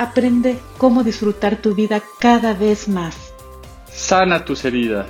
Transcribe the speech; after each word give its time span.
Aprende 0.00 0.58
cómo 0.78 1.04
disfrutar 1.04 1.60
tu 1.60 1.74
vida 1.74 2.00
cada 2.20 2.54
vez 2.54 2.88
más. 2.88 3.34
Sana 3.92 4.46
tus 4.46 4.64
heridas. 4.64 5.06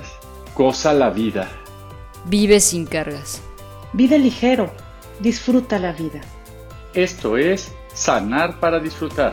Goza 0.53 0.91
la 0.93 1.09
vida. 1.09 1.47
Vive 2.25 2.59
sin 2.59 2.85
cargas. 2.85 3.41
Vive 3.93 4.19
ligero. 4.19 4.69
Disfruta 5.21 5.79
la 5.79 5.93
vida. 5.93 6.19
Esto 6.93 7.37
es 7.37 7.71
Sanar 7.93 8.59
para 8.59 8.81
Disfrutar. 8.81 9.31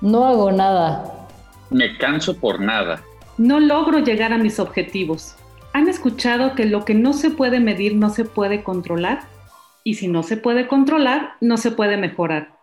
No 0.00 0.24
hago 0.24 0.52
nada. 0.52 1.26
Me 1.70 1.98
canso 1.98 2.36
por 2.36 2.60
nada. 2.60 3.02
No 3.38 3.58
logro 3.58 3.98
llegar 3.98 4.32
a 4.32 4.38
mis 4.38 4.60
objetivos. 4.60 5.34
¿Han 5.74 5.88
escuchado 5.88 6.54
que 6.54 6.66
lo 6.66 6.84
que 6.84 6.94
no 6.94 7.12
se 7.12 7.30
puede 7.30 7.58
medir 7.58 7.96
no 7.96 8.08
se 8.08 8.24
puede 8.24 8.62
controlar? 8.62 9.22
Y 9.82 9.94
si 9.94 10.06
no 10.06 10.22
se 10.22 10.36
puede 10.36 10.68
controlar, 10.68 11.32
no 11.40 11.56
se 11.56 11.72
puede 11.72 11.96
mejorar. 11.96 12.56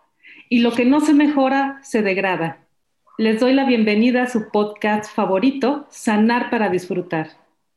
Y 0.48 0.60
lo 0.60 0.72
que 0.72 0.86
no 0.86 1.02
se 1.02 1.12
mejora, 1.12 1.78
se 1.82 2.00
degrada. 2.00 2.64
Les 3.18 3.38
doy 3.38 3.52
la 3.52 3.66
bienvenida 3.66 4.22
a 4.22 4.28
su 4.28 4.50
podcast 4.50 5.14
favorito, 5.14 5.86
Sanar 5.90 6.48
para 6.48 6.70
Disfrutar. 6.70 7.28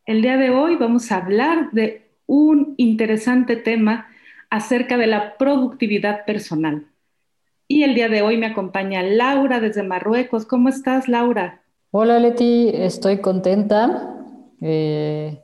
El 0.05 0.21
día 0.21 0.37
de 0.37 0.51
hoy 0.51 0.77
vamos 0.77 1.11
a 1.11 1.17
hablar 1.17 1.69
de 1.73 2.07
un 2.27 2.73
interesante 2.77 3.57
tema 3.57 4.07
acerca 4.49 4.95
de 4.95 5.07
la 5.07 5.35
productividad 5.35 6.23
personal. 6.23 6.85
Y 7.67 7.83
el 7.83 7.93
día 7.93 8.07
de 8.07 8.21
hoy 8.21 8.37
me 8.37 8.45
acompaña 8.45 9.03
Laura 9.03 9.59
desde 9.59 9.83
Marruecos. 9.83 10.45
¿Cómo 10.45 10.69
estás, 10.69 11.09
Laura? 11.09 11.61
Hola, 11.91 12.19
Leti. 12.19 12.69
Estoy 12.73 13.17
contenta 13.19 14.14
eh, 14.61 15.41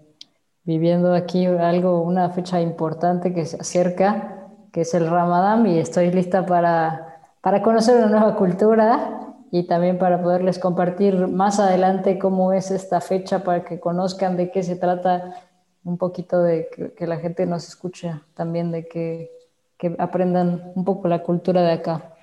viviendo 0.64 1.14
aquí 1.14 1.46
algo, 1.46 2.02
una 2.02 2.30
fecha 2.30 2.62
importante 2.62 3.34
que 3.34 3.46
se 3.46 3.58
acerca, 3.58 4.48
que 4.72 4.82
es 4.82 4.94
el 4.94 5.10
Ramadán, 5.10 5.68
y 5.68 5.80
estoy 5.80 6.12
lista 6.12 6.46
para, 6.46 7.22
para 7.42 7.62
conocer 7.62 7.98
una 7.98 8.08
nueva 8.08 8.36
cultura 8.36 9.36
y 9.52 9.64
también 9.64 9.98
para 9.98 10.22
poderles 10.22 10.60
compartir 10.60 11.28
más 11.28 11.60
adelante 11.60 12.18
cómo 12.18 12.54
es 12.54 12.72
esta 12.72 13.02
fecha 13.02 13.44
para 13.44 13.66
que 13.66 13.80
conozcan 13.80 14.38
de 14.38 14.50
qué 14.50 14.64
se 14.64 14.78
trata, 14.78 15.36
un 15.84 15.98
poquito 15.98 16.42
de 16.42 16.94
que, 16.96 17.08
la 17.08 17.18
gente 17.18 17.46
nos 17.46 17.68
escuche 17.68 18.14
también, 18.34 18.72
de 18.72 18.88
que, 18.88 19.30
que 19.78 19.96
aprendan 20.00 20.72
un 20.76 20.86
poco 20.86 21.08
la 21.08 21.24
cultura 21.24 21.64
de 21.64 21.72
acá. 21.74 22.16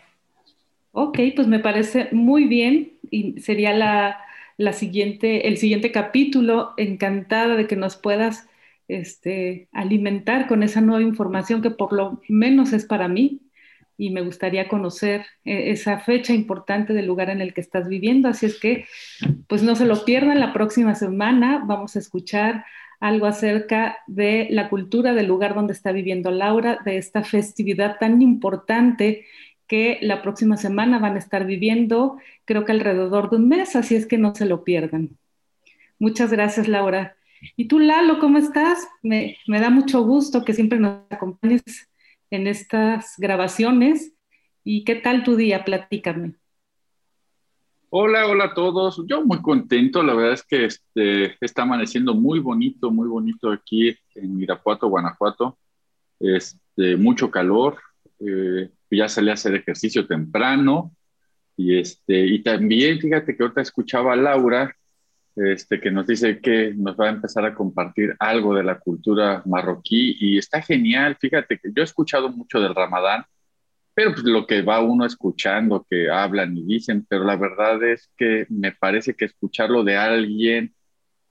Ok, 0.92 1.18
pues 1.36 1.46
me 1.46 1.58
parece 1.58 2.08
muy 2.12 2.44
bien 2.44 2.98
y 3.10 3.40
sería 3.40 3.74
la, 3.74 4.16
la 4.58 4.74
siguiente, 4.74 5.48
el 5.48 5.56
siguiente 5.56 5.90
capítulo. 5.90 6.74
Encantada 6.76 7.56
de 7.56 7.66
que 7.66 7.76
nos 7.76 7.96
puedas 7.96 8.46
este, 8.88 9.68
alimentar 9.72 10.46
con 10.48 10.62
esa 10.62 10.82
nueva 10.82 11.02
información 11.02 11.62
que 11.62 11.70
por 11.70 11.94
lo 11.94 12.20
menos 12.28 12.74
es 12.74 12.84
para 12.84 13.08
mí 13.08 13.40
y 13.96 14.10
me 14.10 14.20
gustaría 14.20 14.68
conocer 14.68 15.26
eh, 15.44 15.70
esa 15.70 15.98
fecha 16.00 16.32
importante 16.32 16.92
del 16.92 17.06
lugar 17.06 17.30
en 17.30 17.40
el 17.40 17.54
que 17.54 17.60
estás 17.60 17.88
viviendo. 17.88 18.28
Así 18.28 18.46
es 18.46 18.58
que, 18.60 18.86
pues 19.46 19.62
no 19.62 19.74
se 19.76 19.86
lo 19.86 20.04
pierdan, 20.04 20.40
la 20.40 20.52
próxima 20.52 20.94
semana 20.94 21.64
vamos 21.66 21.96
a 21.96 21.98
escuchar 21.98 22.64
algo 23.00 23.26
acerca 23.26 23.98
de 24.06 24.48
la 24.50 24.68
cultura 24.68 25.14
del 25.14 25.26
lugar 25.26 25.54
donde 25.54 25.72
está 25.72 25.92
viviendo 25.92 26.30
Laura, 26.30 26.80
de 26.84 26.96
esta 26.96 27.22
festividad 27.22 27.96
tan 27.98 28.22
importante 28.22 29.26
que 29.68 29.98
la 30.00 30.22
próxima 30.22 30.56
semana 30.56 30.98
van 30.98 31.14
a 31.14 31.18
estar 31.18 31.46
viviendo, 31.46 32.16
creo 32.44 32.64
que 32.64 32.72
alrededor 32.72 33.30
de 33.30 33.36
un 33.36 33.48
mes, 33.48 33.76
así 33.76 33.94
es 33.94 34.06
que 34.06 34.18
no 34.18 34.34
se 34.34 34.46
lo 34.46 34.64
pierdan. 34.64 35.10
Muchas 35.98 36.32
gracias, 36.32 36.68
Laura. 36.68 37.16
Y 37.56 37.68
tú, 37.68 37.78
Lalo, 37.78 38.18
¿cómo 38.18 38.38
estás? 38.38 38.88
Me, 39.02 39.36
da 39.46 39.70
mucho 39.70 40.02
gusto 40.02 40.44
que 40.44 40.54
siempre 40.54 40.78
nos 40.78 41.02
acompañes 41.10 41.62
en 42.30 42.46
estas 42.46 43.14
grabaciones. 43.18 44.14
¿Y 44.64 44.84
qué 44.84 44.96
tal 44.96 45.22
tu 45.22 45.36
día? 45.36 45.64
Platícame. 45.64 46.34
Hola, 47.90 48.26
hola 48.26 48.46
a 48.46 48.54
todos. 48.54 49.02
Yo 49.06 49.24
muy 49.24 49.40
contento. 49.40 50.02
La 50.02 50.14
verdad 50.14 50.34
es 50.34 50.42
que 50.44 50.64
este, 50.64 51.36
está 51.44 51.62
amaneciendo 51.62 52.14
muy 52.14 52.38
bonito, 52.38 52.90
muy 52.90 53.08
bonito 53.08 53.50
aquí 53.50 53.96
en 54.14 54.40
Irapuato, 54.40 54.88
Guanajuato. 54.88 55.58
Este, 56.20 56.96
mucho 56.96 57.30
calor. 57.30 57.78
Eh, 58.20 58.70
ya 58.90 59.08
salí 59.08 59.30
a 59.30 59.34
hacer 59.34 59.54
ejercicio 59.54 60.06
temprano. 60.06 60.92
Y, 61.56 61.78
este, 61.78 62.26
y 62.26 62.42
también, 62.42 63.00
fíjate 63.00 63.36
que 63.36 63.42
ahorita 63.42 63.60
escuchaba 63.60 64.12
a 64.12 64.16
Laura, 64.16 64.74
este, 65.36 65.80
que 65.80 65.90
nos 65.90 66.06
dice 66.06 66.40
que 66.40 66.74
nos 66.74 66.96
va 66.96 67.06
a 67.06 67.10
empezar 67.10 67.44
a 67.44 67.54
compartir 67.54 68.14
algo 68.18 68.54
de 68.54 68.64
la 68.64 68.78
cultura 68.78 69.42
marroquí 69.46 70.16
y 70.18 70.38
está 70.38 70.62
genial. 70.62 71.16
Fíjate 71.20 71.58
que 71.58 71.70
yo 71.74 71.82
he 71.82 71.84
escuchado 71.84 72.28
mucho 72.28 72.60
del 72.60 72.74
Ramadán, 72.74 73.24
pero 73.94 74.12
pues 74.12 74.24
lo 74.24 74.46
que 74.46 74.62
va 74.62 74.80
uno 74.80 75.04
escuchando, 75.06 75.86
que 75.88 76.10
hablan 76.10 76.56
y 76.56 76.64
dicen, 76.64 77.06
pero 77.08 77.24
la 77.24 77.36
verdad 77.36 77.82
es 77.84 78.10
que 78.16 78.46
me 78.48 78.72
parece 78.72 79.14
que 79.14 79.26
escucharlo 79.26 79.84
de 79.84 79.96
alguien, 79.96 80.74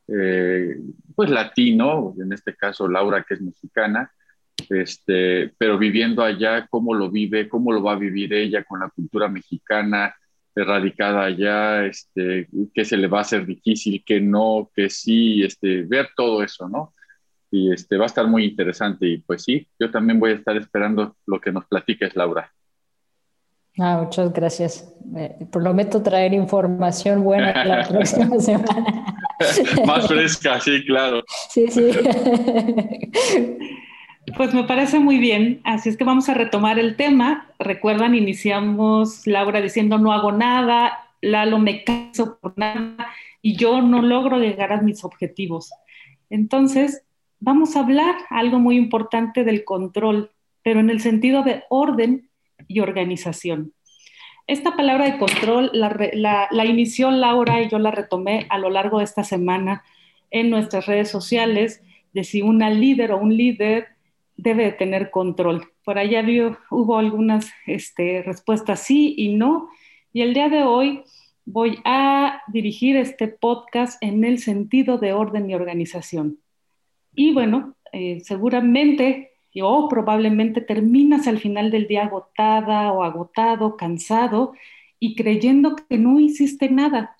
eh, 0.08 0.78
pues 1.16 1.30
latino, 1.30 2.14
en 2.22 2.32
este 2.34 2.56
caso 2.56 2.88
Laura, 2.88 3.26
que 3.28 3.36
es 3.36 3.42
mexicana, 3.42 4.12
este, 4.70 5.54
pero 5.58 5.78
viviendo 5.78 6.24
allá, 6.24 6.68
cómo 6.68 6.94
lo 6.94 7.10
vive, 7.10 7.50
cómo 7.50 7.72
lo 7.72 7.82
va 7.82 7.94
a 7.94 8.00
vivir 8.00 8.34
ella 8.34 8.64
con 8.64 8.80
la 8.80 8.90
cultura 8.90 9.28
mexicana 9.28 10.16
erradicada 10.56 11.24
allá, 11.24 11.86
este, 11.86 12.48
que 12.74 12.86
se 12.86 12.98
le 12.98 13.08
va 13.08 13.20
a 13.20 13.22
hacer 13.22 13.46
difícil, 13.46 14.04
que 14.04 14.20
no, 14.20 14.72
que 14.74 14.90
sí, 14.90 15.44
este, 15.44 15.84
ver 15.84 16.10
todo 16.16 16.42
eso, 16.42 16.68
¿no? 16.68 16.94
Y 17.52 17.72
este, 17.72 17.98
va 17.98 18.04
a 18.04 18.08
estar 18.08 18.28
muy 18.28 18.46
interesante 18.46 19.08
y 19.08 19.20
pues 19.20 19.44
sí, 19.44 19.68
yo 19.80 19.92
también 19.92 20.20
voy 20.20 20.32
a 20.32 20.36
estar 20.36 20.58
esperando 20.58 21.16
lo 21.26 21.40
que 21.40 21.52
nos 21.52 21.66
platiques, 21.66 22.16
Laura. 22.16 22.52
Ah, 23.80 24.02
muchas 24.04 24.34
gracias. 24.34 24.92
prometo 25.52 26.02
traer 26.02 26.34
información 26.34 27.24
buena 27.24 27.64
la 27.64 27.88
próxima 27.88 28.40
semana. 28.40 29.16
Más 29.86 30.08
fresca, 30.08 30.60
sí, 30.60 30.84
claro. 30.86 31.24
Sí, 31.50 31.68
sí. 31.70 31.92
Pues 34.36 34.54
me 34.54 34.66
parece 34.66 35.00
muy 35.00 35.20
bien, 35.20 35.62
así 35.64 35.88
es 35.88 35.96
que 35.96 36.04
vamos 36.04 36.28
a 36.28 36.34
retomar 36.34 36.80
el 36.80 36.98
tema. 36.98 37.50
Recuerdan, 37.60 38.14
iniciamos 38.14 39.26
Laura 39.26 39.62
diciendo 39.62 39.98
no 39.98 40.12
hago 40.12 40.34
nada, 40.34 41.08
Lalo 41.22 41.60
me 41.60 41.84
caso 41.84 42.38
por 42.40 42.58
nada 42.58 43.08
y 43.42 43.56
yo 43.56 43.82
no 43.82 44.02
logro 44.02 44.38
llegar 44.38 44.74
a 44.74 44.82
mis 44.82 45.06
objetivos. 45.06 45.72
Entonces, 46.30 47.04
vamos 47.40 47.76
a 47.76 47.80
hablar 47.80 48.16
algo 48.30 48.60
muy 48.60 48.76
importante 48.76 49.46
del 49.46 49.64
control, 49.64 50.32
pero 50.62 50.82
en 50.82 50.90
el 50.90 51.00
sentido 51.00 51.44
de 51.44 51.64
orden 51.70 52.30
y 52.68 52.82
organización. 52.82 53.74
Esta 54.46 54.76
palabra 54.76 55.06
de 55.06 55.18
control 55.18 55.72
la, 55.74 56.48
la 56.52 56.66
inició 56.66 57.12
Laura 57.12 57.62
y 57.62 57.70
yo 57.70 57.80
la 57.80 57.92
retomé 57.92 58.46
a 58.50 58.60
lo 58.60 58.70
largo 58.70 59.00
de 59.00 59.06
esta 59.06 59.24
semana 59.24 59.84
en 60.32 60.50
nuestras 60.50 60.86
redes 60.86 61.10
sociales, 61.10 61.82
de 62.14 62.26
si 62.26 62.42
una 62.42 62.70
líder 62.70 63.14
o 63.14 63.18
un 63.18 63.36
líder 63.36 63.97
debe 64.38 64.72
tener 64.72 65.12
control. 65.12 65.68
Por 65.84 65.98
allá 65.98 66.24
hubo 66.70 66.98
algunas 66.98 67.52
este, 67.66 68.24
respuestas 68.24 68.82
sí 68.82 69.14
y 69.18 69.36
no. 69.36 69.70
Y 70.14 70.22
el 70.22 70.34
día 70.34 70.48
de 70.50 70.64
hoy 70.64 71.04
voy 71.46 71.80
a 71.84 72.42
dirigir 72.48 72.96
este 72.96 73.28
podcast 73.28 74.02
en 74.02 74.24
el 74.24 74.40
sentido 74.40 74.98
de 74.98 75.14
orden 75.14 75.50
y 75.50 75.56
organización. 75.56 76.40
Y 77.14 77.34
bueno, 77.34 77.76
eh, 77.92 78.22
seguramente 78.22 79.32
o 79.62 79.88
probablemente 79.88 80.62
terminas 80.62 81.28
al 81.28 81.40
final 81.40 81.72
del 81.72 81.88
día 81.88 82.04
agotada 82.04 82.92
o 82.92 83.04
agotado, 83.04 83.78
cansado 83.78 84.54
y 85.00 85.16
creyendo 85.16 85.76
que 85.76 85.98
no 85.98 86.20
hiciste 86.20 86.70
nada. 86.70 87.18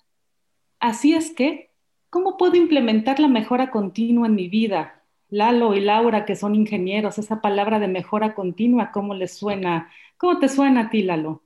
Así 0.80 1.14
es 1.14 1.32
que, 1.32 1.70
¿cómo 2.10 2.36
puedo 2.36 2.56
implementar 2.56 3.20
la 3.20 3.28
mejora 3.28 3.70
continua 3.70 4.26
en 4.26 4.34
mi 4.34 4.48
vida? 4.48 4.97
Lalo 5.30 5.74
y 5.74 5.80
Laura, 5.80 6.24
que 6.24 6.36
son 6.36 6.54
ingenieros, 6.54 7.18
esa 7.18 7.40
palabra 7.40 7.78
de 7.78 7.88
mejora 7.88 8.34
continua, 8.34 8.90
¿cómo 8.92 9.14
les 9.14 9.36
suena? 9.36 9.90
¿Cómo 10.16 10.38
te 10.38 10.48
suena 10.48 10.82
a 10.82 10.90
ti, 10.90 11.02
Lalo? 11.02 11.42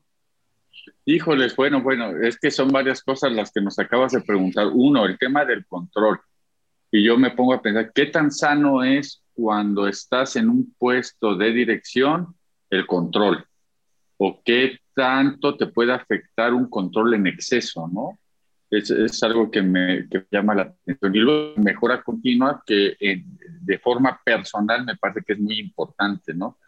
Híjoles, 1.05 1.57
bueno, 1.57 1.83
bueno, 1.83 2.17
es 2.23 2.39
que 2.39 2.51
son 2.51 2.69
varias 2.69 3.03
cosas 3.03 3.33
las 3.33 3.51
que 3.53 3.61
nos 3.61 3.79
acabas 3.79 4.13
de 4.13 4.21
preguntar. 4.21 4.69
Uno, 4.73 5.05
el 5.05 5.19
tema 5.19 5.45
del 5.45 5.67
control. 5.67 6.21
Y 6.91 7.03
yo 7.03 7.17
me 7.17 7.31
pongo 7.31 7.55
a 7.55 7.63
pensar, 7.63 7.93
¿qué 7.93 8.07
tan 8.07 8.31
sano 8.31 8.85
es 8.85 9.23
cuando 9.33 9.89
estás 9.89 10.37
en 10.37 10.49
un 10.49 10.75
puesto 10.79 11.35
de 11.35 11.53
dirección 11.53 12.35
el 12.71 12.87
control? 12.87 13.45
¿O 14.19 14.41
qué 14.45 14.79
tanto 14.95 15.57
te 15.57 15.67
puede 15.67 15.93
afectar 15.93 16.55
un 16.55 16.69
control 16.69 17.15
en 17.15 17.27
exceso, 17.27 17.89
no? 17.89 18.19
Es, 18.73 18.91
es 18.91 19.23
algo 19.23 19.51
que 19.51 19.61
me, 19.61 20.09
que 20.09 20.27
llama 20.31 20.55
la 20.55 20.63
atención. 20.63 21.15
Y 21.15 21.19
luego 21.19 21.55
mejora 21.61 22.03
continua 22.03 22.63
que 22.67 22.97
de 23.61 23.79
forma 23.79 24.19
personal 24.25 24.85
me 24.85 24.97
parece 24.97 25.21
que 25.23 25.35
es 25.35 25.39
muy 25.39 25.59
importante, 25.59 26.33
¿no? 26.33 26.59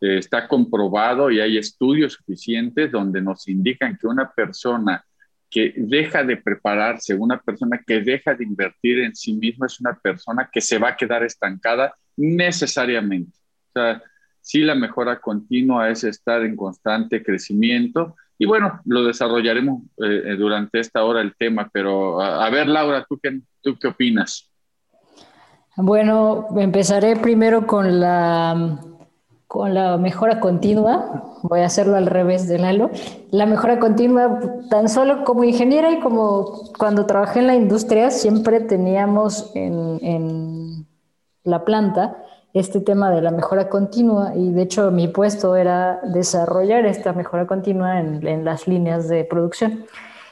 Eh, 0.00 0.16
está 0.18 0.48
comprobado 0.48 1.30
y 1.30 1.40
hay 1.40 1.58
estudios 1.58 2.14
suficientes 2.14 2.90
donde 2.90 3.20
nos 3.20 3.46
indican 3.48 3.98
que 3.98 4.06
una 4.06 4.30
persona 4.32 5.04
que 5.50 5.74
deja 5.76 6.24
de 6.24 6.38
prepararse, 6.38 7.14
una 7.14 7.38
persona 7.38 7.82
que 7.86 8.00
deja 8.00 8.34
de 8.34 8.44
invertir 8.44 9.00
en 9.00 9.14
sí 9.14 9.34
misma 9.34 9.66
es 9.66 9.78
una 9.80 9.98
persona 9.98 10.48
que 10.50 10.62
se 10.62 10.78
va 10.78 10.90
a 10.90 10.96
quedar 10.96 11.22
estancada 11.24 11.94
necesariamente. 12.16 13.36
O 13.68 13.72
sea, 13.74 14.02
sí 14.40 14.60
la 14.60 14.74
mejora 14.74 15.20
continua 15.20 15.90
es 15.90 16.04
estar 16.04 16.42
en 16.46 16.56
constante 16.56 17.22
crecimiento 17.22 18.16
y 18.40 18.46
bueno, 18.46 18.80
lo 18.86 19.04
desarrollaremos 19.04 19.82
eh, 20.02 20.34
durante 20.38 20.80
esta 20.80 21.04
hora 21.04 21.20
el 21.20 21.36
tema, 21.36 21.68
pero 21.70 22.22
a, 22.22 22.48
ver 22.48 22.68
Laura, 22.68 23.04
¿tú 23.06 23.20
qué, 23.22 23.38
¿tú 23.60 23.76
qué 23.78 23.88
opinas? 23.88 24.50
Bueno, 25.76 26.46
empezaré 26.56 27.16
primero 27.16 27.66
con 27.66 28.00
la 28.00 28.80
con 29.46 29.74
la 29.74 29.98
mejora 29.98 30.40
continua, 30.40 31.36
voy 31.42 31.60
a 31.60 31.66
hacerlo 31.66 31.96
al 31.96 32.06
revés 32.06 32.48
de 32.48 32.58
Lalo, 32.58 32.90
la 33.30 33.44
mejora 33.44 33.78
continua, 33.78 34.40
tan 34.70 34.88
solo 34.88 35.24
como 35.24 35.44
ingeniera 35.44 35.90
y 35.90 36.00
como 36.00 36.72
cuando 36.78 37.04
trabajé 37.04 37.40
en 37.40 37.48
la 37.48 37.56
industria, 37.56 38.10
siempre 38.10 38.60
teníamos 38.60 39.50
en, 39.54 40.86
la 41.42 41.64
planta 41.64 42.16
este 42.52 42.80
tema 42.80 43.10
de 43.10 43.22
la 43.22 43.30
mejora 43.30 43.68
continua 43.68 44.34
y 44.34 44.52
de 44.52 44.62
hecho 44.62 44.90
mi 44.90 45.08
puesto 45.08 45.56
era 45.56 46.00
desarrollar 46.12 46.84
esta 46.86 47.12
mejora 47.12 47.46
continua 47.46 48.00
en, 48.00 48.44
las 48.44 48.66
líneas 48.66 49.08
de 49.08 49.24
producción. 49.24 49.84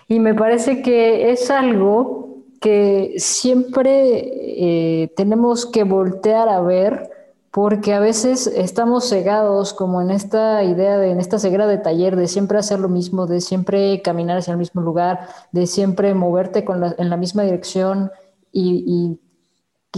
Y 0.08 0.20
me 0.20 0.34
parece 0.34 0.82
que 0.82 1.30
es 1.30 1.50
algo 1.50 2.28
que 2.60 3.14
siempre 3.18 5.02
eh, 5.02 5.12
tenemos 5.16 5.66
que 5.66 5.84
voltear 5.84 6.48
a 6.48 6.60
ver 6.60 7.10
porque 7.50 7.94
a 7.94 8.00
veces 8.00 8.46
estamos 8.46 9.08
cegados 9.08 9.72
como 9.72 10.02
en 10.02 10.10
esta 10.10 10.62
idea 10.64 10.98
de, 10.98 11.10
en 11.10 11.18
esta 11.18 11.38
ceguera 11.38 11.66
de 11.66 11.78
taller, 11.78 12.14
de 12.16 12.28
siempre 12.28 12.58
hacer 12.58 12.78
lo 12.78 12.88
mismo, 12.88 13.26
de 13.26 13.40
siempre 13.40 14.02
caminar 14.02 14.38
hacia 14.38 14.52
el 14.52 14.58
mismo 14.58 14.82
lugar, 14.82 15.28
de 15.52 15.66
siempre 15.66 16.14
moverte 16.14 16.64
en 16.98 17.10
la 17.10 17.16
misma 17.16 17.42
dirección 17.42 18.10
y, 18.52 19.18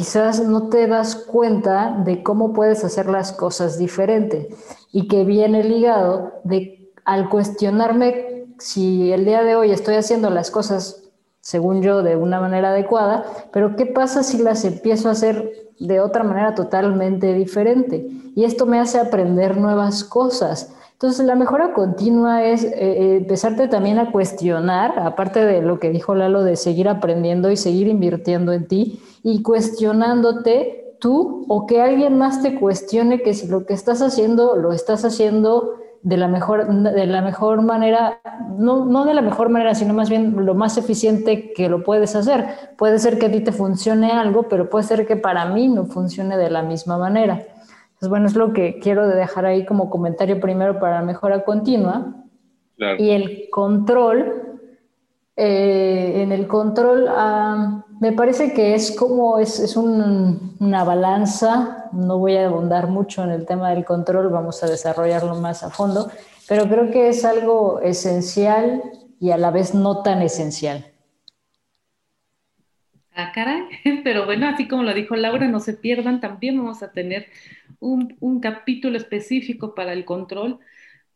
quizás 0.00 0.41
no 0.43 0.70
te 0.70 0.87
das 0.87 1.14
cuenta 1.14 1.94
de 2.06 2.23
cómo 2.23 2.55
puedes 2.55 2.85
hacer 2.85 3.05
las 3.05 3.32
cosas 3.32 3.76
diferente 3.76 4.49
y 4.93 5.08
que 5.08 5.25
viene 5.25 5.62
ligado 5.62 6.41
al 7.05 7.29
cuestionarme 7.29 8.47
si 8.58 9.12
el 9.12 9.26
día 9.26 9.43
de 9.43 9.56
hoy 9.56 9.73
estoy 9.73 9.97
haciendo 9.97 10.31
las 10.31 10.50
cosas 10.50 11.02
según 11.43 11.82
yo 11.82 12.02
de 12.02 12.17
una 12.17 12.41
manera 12.41 12.70
adecuada, 12.70 13.26
pero 13.52 13.76
¿qué 13.76 13.85
pasa 13.85 14.23
si 14.23 14.38
las 14.38 14.64
empiezo 14.64 15.11
a 15.11 15.12
hacer 15.12 15.70
de 15.79 16.00
otra 16.00 16.23
manera 16.23 16.55
totalmente 16.55 17.35
diferente. 17.35 18.06
Y 18.35 18.44
esto 18.44 18.64
me 18.64 18.79
hace 18.79 18.99
aprender 18.99 19.58
nuevas 19.58 20.05
cosas. 20.05 20.75
Entonces, 21.02 21.25
la 21.25 21.35
mejora 21.35 21.73
continua 21.73 22.44
es 22.44 22.62
eh, 22.62 22.75
eh, 22.75 23.17
empezarte 23.17 23.69
también 23.69 23.99
a 23.99 24.12
cuestionar, 24.12 24.99
aparte 24.99 25.43
de 25.43 25.62
lo 25.62 25.81
que 25.81 25.88
dijo 25.88 26.14
Lalo, 26.14 26.44
de 26.44 26.56
seguir 26.56 26.91
aprendiendo 26.91 27.50
y 27.50 27.56
seguir 27.56 27.88
invirtiendo 27.88 28.52
en 28.52 28.69
ti 28.69 29.00
y 29.23 29.43
cuestionándote 29.43 30.99
tú 31.00 31.47
o 31.49 31.67
que 31.67 31.81
alguien 31.81 32.19
más 32.19 32.43
te 32.43 32.61
cuestione 32.61 33.23
que 33.23 33.32
si 33.32 33.47
lo 33.49 33.64
que 33.64 33.73
estás 33.73 34.02
haciendo 34.02 34.56
lo 34.56 34.75
estás 34.75 35.06
haciendo 35.06 35.76
de 36.02 36.19
la 36.19 36.29
mejor, 36.29 36.69
de 36.69 37.06
la 37.06 37.23
mejor 37.23 37.62
manera, 37.62 38.20
no, 38.58 38.85
no 38.85 39.06
de 39.06 39.14
la 39.14 39.23
mejor 39.23 39.49
manera, 39.49 39.75
sino 39.75 39.94
más 39.94 40.11
bien 40.11 40.44
lo 40.44 40.55
más 40.55 40.76
eficiente 40.76 41.55
que 41.55 41.70
lo 41.70 41.82
puedes 41.82 42.14
hacer. 42.14 42.47
Puede 42.76 42.99
ser 42.99 43.19
que 43.19 43.25
a 43.25 43.32
ti 43.32 43.41
te 43.41 43.52
funcione 43.52 44.12
algo, 44.12 44.50
pero 44.50 44.69
puede 44.69 44.85
ser 44.85 45.06
que 45.06 45.17
para 45.17 45.47
mí 45.47 45.67
no 45.67 45.87
funcione 45.87 46.37
de 46.37 46.50
la 46.50 46.62
misma 46.62 46.99
manera. 46.99 47.43
Entonces, 48.00 48.08
bueno, 48.08 48.26
es 48.29 48.35
lo 48.35 48.55
que 48.55 48.79
quiero 48.79 49.06
dejar 49.06 49.44
ahí 49.44 49.67
como 49.67 49.91
comentario 49.91 50.41
primero 50.41 50.81
para 50.81 51.00
la 51.00 51.02
mejora 51.02 51.44
continua. 51.44 52.14
Y 52.99 53.11
el 53.11 53.50
control, 53.50 54.58
eh, 55.37 56.23
en 56.23 56.32
el 56.32 56.47
control, 56.47 57.08
ah, 57.11 57.85
me 58.00 58.12
parece 58.12 58.55
que 58.55 58.75
es 58.75 58.97
como, 58.97 59.38
es, 59.38 59.61
es 59.61 59.76
un, 59.76 60.56
una 60.61 60.82
balanza, 60.82 61.91
no 61.93 62.17
voy 62.17 62.37
a 62.37 62.47
abundar 62.47 62.87
mucho 62.87 63.23
en 63.23 63.32
el 63.32 63.44
tema 63.44 63.69
del 63.69 63.85
control, 63.85 64.31
vamos 64.31 64.62
a 64.62 64.67
desarrollarlo 64.67 65.35
más 65.35 65.62
a 65.62 65.69
fondo, 65.69 66.11
pero 66.49 66.67
creo 66.70 66.91
que 66.91 67.11
es 67.11 67.26
algo 67.26 67.81
esencial 67.82 68.82
y 69.20 69.31
a 69.31 69.37
la 69.37 69.50
vez 69.50 69.75
no 69.75 70.02
tan 70.02 70.23
esencial. 70.23 70.87
Ah, 73.14 73.32
caray, 73.35 73.64
pero 74.05 74.25
bueno, 74.25 74.49
así 74.49 74.67
como 74.67 74.85
lo 74.85 74.94
dijo 74.94 75.17
Laura, 75.17 75.47
no 75.49 75.61
se 75.61 75.75
pierdan, 75.75 76.23
también 76.23 76.56
vamos 76.56 76.82
a 76.82 76.93
tener 76.93 77.26
un, 77.81 78.17
un 78.21 78.41
capítulo 78.41 78.97
específico 78.97 79.75
para 79.75 79.93
el 79.93 80.05
control, 80.05 80.61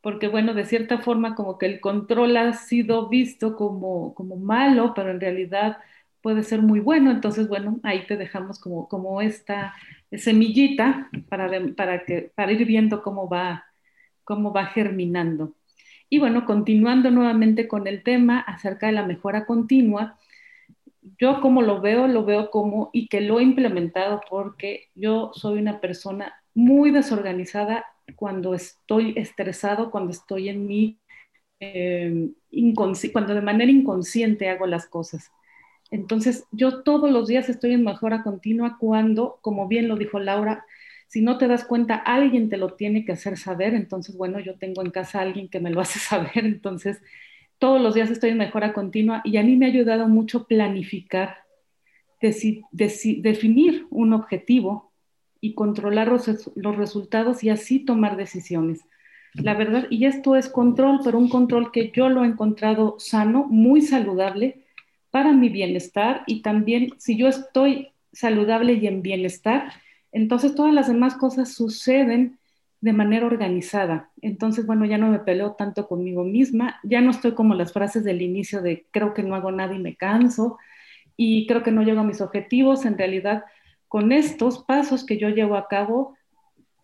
porque 0.00 0.28
bueno, 0.28 0.54
de 0.54 0.66
cierta 0.66 0.98
forma 0.98 1.34
como 1.34 1.58
que 1.58 1.66
el 1.66 1.80
control 1.80 2.36
ha 2.36 2.52
sido 2.54 3.08
visto 3.08 3.56
como, 3.56 4.14
como 4.14 4.36
malo, 4.36 4.92
pero 4.94 5.10
en 5.10 5.20
realidad 5.20 5.78
puede 6.22 6.42
ser 6.42 6.62
muy 6.62 6.80
bueno. 6.80 7.10
Entonces, 7.10 7.48
bueno, 7.48 7.80
ahí 7.82 8.06
te 8.06 8.16
dejamos 8.16 8.58
como, 8.60 8.88
como 8.88 9.20
esta 9.22 9.74
semillita 10.12 11.10
para, 11.28 11.50
para, 11.76 12.04
que, 12.04 12.32
para 12.34 12.52
ir 12.52 12.66
viendo 12.66 13.02
cómo 13.02 13.28
va, 13.28 13.66
cómo 14.24 14.52
va 14.52 14.66
germinando. 14.66 15.54
Y 16.10 16.18
bueno, 16.18 16.46
continuando 16.46 17.10
nuevamente 17.10 17.68
con 17.68 17.86
el 17.86 18.02
tema 18.02 18.40
acerca 18.40 18.86
de 18.86 18.92
la 18.92 19.06
mejora 19.06 19.46
continua, 19.46 20.18
yo 21.18 21.40
como 21.40 21.62
lo 21.62 21.80
veo, 21.80 22.08
lo 22.08 22.24
veo 22.24 22.50
como, 22.50 22.90
y 22.92 23.08
que 23.08 23.20
lo 23.20 23.40
he 23.40 23.42
implementado 23.42 24.20
porque 24.30 24.90
yo 24.94 25.32
soy 25.34 25.58
una 25.58 25.80
persona 25.80 26.34
muy 26.54 26.90
desorganizada 26.90 27.84
cuando 28.16 28.54
estoy 28.54 29.14
estresado, 29.16 29.90
cuando 29.90 30.12
estoy 30.12 30.48
en 30.48 30.66
mi, 30.66 31.00
eh, 31.60 32.30
cuando 32.76 33.34
de 33.34 33.40
manera 33.40 33.70
inconsciente 33.70 34.48
hago 34.48 34.66
las 34.66 34.86
cosas. 34.86 35.30
Entonces, 35.90 36.46
yo 36.50 36.82
todos 36.82 37.10
los 37.10 37.28
días 37.28 37.48
estoy 37.48 37.72
en 37.72 37.84
mejora 37.84 38.22
continua 38.22 38.78
cuando, 38.80 39.38
como 39.42 39.68
bien 39.68 39.88
lo 39.88 39.96
dijo 39.96 40.18
Laura, 40.18 40.64
si 41.08 41.22
no 41.22 41.38
te 41.38 41.46
das 41.48 41.64
cuenta, 41.64 41.96
alguien 41.96 42.48
te 42.48 42.56
lo 42.56 42.74
tiene 42.74 43.04
que 43.04 43.12
hacer 43.12 43.36
saber. 43.38 43.74
Entonces, 43.74 44.16
bueno, 44.16 44.40
yo 44.40 44.56
tengo 44.58 44.82
en 44.82 44.90
casa 44.90 45.20
alguien 45.20 45.48
que 45.48 45.60
me 45.60 45.70
lo 45.70 45.80
hace 45.82 45.98
saber. 45.98 46.44
Entonces, 46.44 47.00
todos 47.58 47.80
los 47.80 47.94
días 47.94 48.10
estoy 48.10 48.30
en 48.30 48.38
mejora 48.38 48.72
continua 48.72 49.22
y 49.24 49.36
a 49.36 49.42
mí 49.42 49.56
me 49.56 49.66
ha 49.66 49.68
ayudado 49.68 50.08
mucho 50.08 50.46
planificar, 50.46 51.38
definir 52.72 53.86
un 53.90 54.12
objetivo 54.14 54.93
y 55.44 55.52
controlar 55.52 56.08
los, 56.08 56.26
los 56.54 56.76
resultados 56.76 57.44
y 57.44 57.50
así 57.50 57.78
tomar 57.78 58.16
decisiones. 58.16 58.80
La 59.34 59.52
verdad, 59.52 59.86
y 59.90 60.06
esto 60.06 60.36
es 60.36 60.48
control, 60.48 61.00
pero 61.04 61.18
un 61.18 61.28
control 61.28 61.70
que 61.70 61.92
yo 61.94 62.08
lo 62.08 62.24
he 62.24 62.26
encontrado 62.26 62.96
sano, 62.98 63.46
muy 63.50 63.82
saludable 63.82 64.64
para 65.10 65.32
mi 65.32 65.50
bienestar 65.50 66.22
y 66.26 66.40
también 66.40 66.94
si 66.96 67.18
yo 67.18 67.28
estoy 67.28 67.88
saludable 68.10 68.72
y 68.72 68.86
en 68.86 69.02
bienestar, 69.02 69.70
entonces 70.12 70.54
todas 70.54 70.72
las 70.72 70.88
demás 70.88 71.14
cosas 71.14 71.52
suceden 71.52 72.38
de 72.80 72.94
manera 72.94 73.26
organizada. 73.26 74.08
Entonces, 74.22 74.64
bueno, 74.64 74.86
ya 74.86 74.96
no 74.96 75.08
me 75.08 75.18
peleo 75.18 75.52
tanto 75.52 75.86
conmigo 75.88 76.24
misma, 76.24 76.80
ya 76.84 77.02
no 77.02 77.10
estoy 77.10 77.32
como 77.32 77.54
las 77.54 77.74
frases 77.74 78.02
del 78.02 78.22
inicio 78.22 78.62
de 78.62 78.86
creo 78.92 79.12
que 79.12 79.22
no 79.22 79.34
hago 79.34 79.52
nada 79.52 79.74
y 79.74 79.78
me 79.78 79.94
canso 79.94 80.56
y 81.18 81.46
creo 81.46 81.62
que 81.62 81.70
no 81.70 81.82
llego 81.82 82.00
a 82.00 82.04
mis 82.04 82.22
objetivos. 82.22 82.86
En 82.86 82.96
realidad, 82.96 83.44
con 83.94 84.10
estos 84.10 84.64
pasos 84.64 85.06
que 85.06 85.18
yo 85.18 85.28
llevo 85.28 85.54
a 85.54 85.68
cabo, 85.68 86.16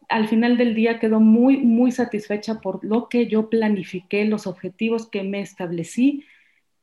al 0.09 0.29
final 0.29 0.57
del 0.57 0.77
día 0.77 1.01
quedo 1.01 1.19
muy, 1.19 1.57
muy 1.57 1.91
satisfecha 1.91 2.61
por 2.61 2.85
lo 2.85 3.09
que 3.09 3.27
yo 3.27 3.51
planifiqué, 3.51 4.25
los 4.27 4.47
objetivos 4.47 5.09
que 5.09 5.25
me 5.25 5.41
establecí 5.41 6.25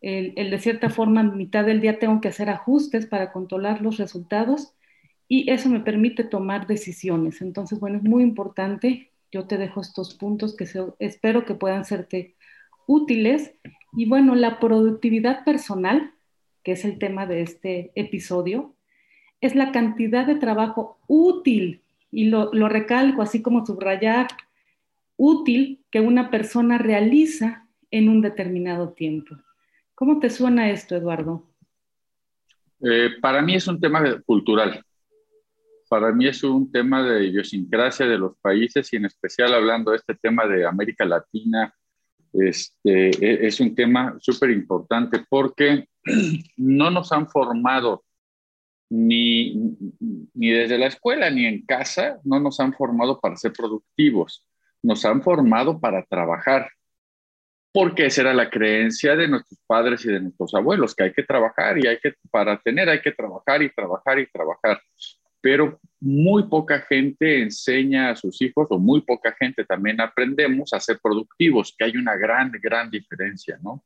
el, 0.01 0.33
de 0.35 0.59
cierta 0.59 0.89
forma, 0.89 1.21
a 1.21 1.23
mitad 1.23 1.63
del 1.63 1.79
día 1.79 1.97
tengo 1.97 2.19
que 2.19 2.27
hacer 2.27 2.49
ajustes 2.49 3.05
para 3.05 3.31
controlar 3.31 3.81
los 3.81 3.95
resultados 3.95 4.73
y 5.29 5.49
eso 5.49 5.69
me 5.69 5.79
permite 5.79 6.25
tomar 6.25 6.67
decisiones. 6.67 7.41
Entonces, 7.41 7.79
bueno, 7.79 7.95
es 7.95 8.03
muy 8.03 8.21
importante. 8.21 9.13
Yo 9.31 9.47
te 9.47 9.57
dejo 9.57 9.79
estos 9.79 10.13
puntos 10.13 10.57
que 10.57 10.67
espero 10.99 11.45
que 11.45 11.55
puedan 11.55 11.85
serte 11.85 12.35
útiles. 12.85 13.53
Y 13.93 14.09
bueno, 14.09 14.35
la 14.35 14.59
productividad 14.59 15.45
personal, 15.45 16.11
que 16.63 16.73
es 16.73 16.83
el 16.83 16.99
tema 16.99 17.25
de 17.25 17.43
este 17.43 17.93
episodio, 17.95 18.73
es 19.41 19.55
la 19.55 19.71
cantidad 19.71 20.25
de 20.25 20.35
trabajo 20.35 20.99
útil, 21.07 21.81
y 22.11 22.29
lo, 22.29 22.51
lo 22.53 22.69
recalco 22.69 23.21
así 23.21 23.41
como 23.41 23.65
subrayar, 23.65 24.27
útil 25.17 25.83
que 25.91 25.99
una 25.99 26.29
persona 26.29 26.77
realiza 26.77 27.67
en 27.91 28.09
un 28.09 28.21
determinado 28.21 28.93
tiempo. 28.93 29.35
¿Cómo 29.95 30.19
te 30.19 30.29
suena 30.29 30.69
esto, 30.69 30.95
Eduardo? 30.95 31.43
Eh, 32.81 33.09
para 33.21 33.41
mí 33.41 33.55
es 33.55 33.67
un 33.67 33.79
tema 33.79 34.21
cultural. 34.25 34.83
Para 35.89 36.11
mí 36.11 36.27
es 36.27 36.43
un 36.43 36.71
tema 36.71 37.01
de 37.01 37.25
idiosincrasia 37.25 38.05
de 38.05 38.17
los 38.17 38.37
países 38.37 38.91
y 38.93 38.97
en 38.97 39.05
especial 39.05 39.53
hablando 39.53 39.91
de 39.91 39.97
este 39.97 40.15
tema 40.15 40.45
de 40.45 40.65
América 40.65 41.05
Latina, 41.05 41.73
este, 42.33 43.09
e, 43.09 43.47
es 43.47 43.59
un 43.59 43.73
tema 43.73 44.15
súper 44.19 44.51
importante 44.51 45.25
porque 45.29 45.87
no 46.57 46.91
nos 46.91 47.11
han 47.11 47.27
formado 47.27 48.03
ni, 48.89 49.55
ni 50.33 50.49
desde 50.49 50.77
la 50.77 50.87
escuela 50.87 51.29
ni 51.29 51.45
en 51.45 51.65
casa, 51.65 52.19
no 52.23 52.39
nos 52.39 52.59
han 52.59 52.73
formado 52.73 53.19
para 53.19 53.35
ser 53.35 53.53
productivos, 53.53 54.45
nos 54.81 55.03
han 55.05 55.21
formado 55.21 55.79
para 55.79 56.03
trabajar 56.03 56.69
porque 57.77 58.07
esa 58.07 58.21
era 58.21 58.33
la 58.33 58.49
creencia 58.49 59.15
de 59.15 59.27
nuestros 59.27 59.59
padres 59.67 60.03
y 60.03 60.11
de 60.11 60.19
nuestros 60.19 60.51
abuelos, 60.55 60.95
que 60.95 61.03
hay 61.03 61.13
que 61.13 61.21
trabajar 61.21 61.77
y 61.77 61.85
hay 61.85 61.99
que, 61.99 62.13
para 62.31 62.59
tener 62.59 62.89
hay 62.89 63.01
que 63.01 63.11
trabajar 63.11 63.61
y 63.61 63.69
trabajar 63.69 64.17
y 64.17 64.25
trabajar. 64.31 64.81
Pero 65.41 65.79
muy 65.99 66.47
poca 66.49 66.79
gente 66.89 67.43
enseña 67.43 68.09
a 68.09 68.15
sus 68.15 68.41
hijos, 68.41 68.67
o 68.71 68.79
muy 68.79 69.01
poca 69.01 69.35
gente 69.37 69.63
también 69.63 70.01
aprendemos 70.01 70.73
a 70.73 70.79
ser 70.79 70.97
productivos, 71.03 71.75
que 71.77 71.85
hay 71.85 71.97
una 71.97 72.15
gran, 72.15 72.51
gran 72.59 72.89
diferencia, 72.89 73.59
¿no? 73.61 73.83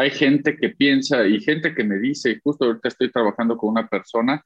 Hay 0.00 0.10
gente 0.10 0.56
que 0.56 0.70
piensa 0.70 1.26
y 1.26 1.40
gente 1.40 1.74
que 1.74 1.84
me 1.84 1.98
dice, 1.98 2.30
y 2.30 2.40
justo 2.42 2.64
ahorita 2.64 2.88
estoy 2.88 3.10
trabajando 3.10 3.56
con 3.56 3.70
una 3.70 3.86
persona 3.86 4.42